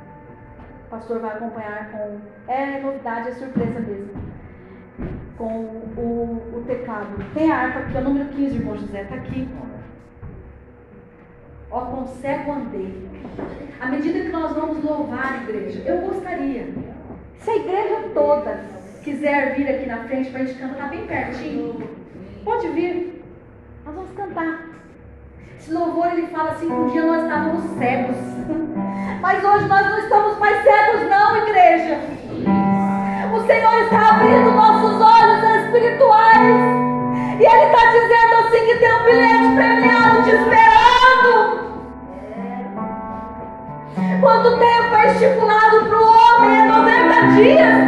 O 0.86 0.88
pastor 0.88 1.18
vai 1.18 1.36
acompanhar 1.36 1.90
com. 1.90 2.20
É 2.46 2.80
novidade, 2.80 3.28
é 3.28 3.32
surpresa 3.32 3.80
mesmo. 3.80 4.10
Com 5.36 5.52
o, 5.52 6.54
o 6.56 6.64
teclado. 6.64 7.16
Tem 7.34 7.50
a 7.50 7.56
harpa 7.56 7.80
aqui, 7.80 7.96
é 7.96 8.00
o 8.00 8.04
número 8.04 8.28
15, 8.30 8.54
irmão 8.54 8.76
José, 8.76 9.02
está 9.02 9.16
aqui. 9.16 9.48
Ó, 11.70 11.80
com 11.80 12.06
cego 12.06 12.52
andei. 12.52 13.08
À 13.80 13.86
medida 13.86 14.20
que 14.20 14.28
nós 14.28 14.52
vamos 14.52 14.82
louvar 14.82 15.34
a 15.34 15.42
igreja, 15.42 15.82
eu 15.84 16.08
gostaria, 16.08 16.72
se 17.40 17.50
a 17.50 17.56
igreja 17.56 18.10
toda 18.14 18.60
quiser 19.02 19.54
vir 19.56 19.68
aqui 19.68 19.86
na 19.86 20.04
frente 20.04 20.30
para 20.30 20.42
a 20.42 20.44
gente 20.44 20.58
cantar 20.58 20.88
bem 20.88 21.06
pertinho, 21.06 21.88
pode 22.44 22.68
vir. 22.68 23.22
Nós 23.84 23.94
vamos 23.94 24.10
cantar. 24.12 24.65
Esse 25.66 25.74
louvor 25.74 26.06
ele 26.12 26.28
fala 26.28 26.52
assim: 26.52 26.70
um 26.70 26.86
dia 26.90 27.02
nós 27.02 27.24
estávamos 27.24 27.64
cegos, 27.76 28.16
mas 29.20 29.44
hoje 29.44 29.64
nós 29.66 29.90
não 29.90 29.98
estamos 29.98 30.38
mais 30.38 30.62
cegos, 30.62 31.10
não, 31.10 31.36
igreja. 31.38 31.98
O 33.34 33.40
Senhor 33.44 33.82
está 33.82 34.10
abrindo 34.10 34.52
nossos 34.52 35.02
olhos 35.02 35.64
espirituais, 35.64 36.40
e 37.40 37.44
Ele 37.44 37.64
está 37.64 37.84
dizendo 37.90 38.34
assim: 38.46 38.64
que 38.64 38.76
tem 38.76 38.94
um 38.94 39.04
bilhete 39.06 39.56
premiado 39.56 40.22
te 40.22 40.30
esperando. 40.30 41.66
Quanto 44.20 44.58
tempo 44.60 44.94
é 44.94 45.12
estipulado 45.14 45.84
para 45.86 45.98
o 45.98 46.06
homem? 46.06 46.60
É 46.60 46.64
90 46.64 47.42
dias. 47.42 47.86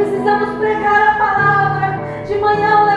precisamos 0.00 0.58
pregar 0.58 1.08
a 1.08 1.18
palavra. 1.18 2.24
De 2.26 2.38
manhã, 2.38 2.89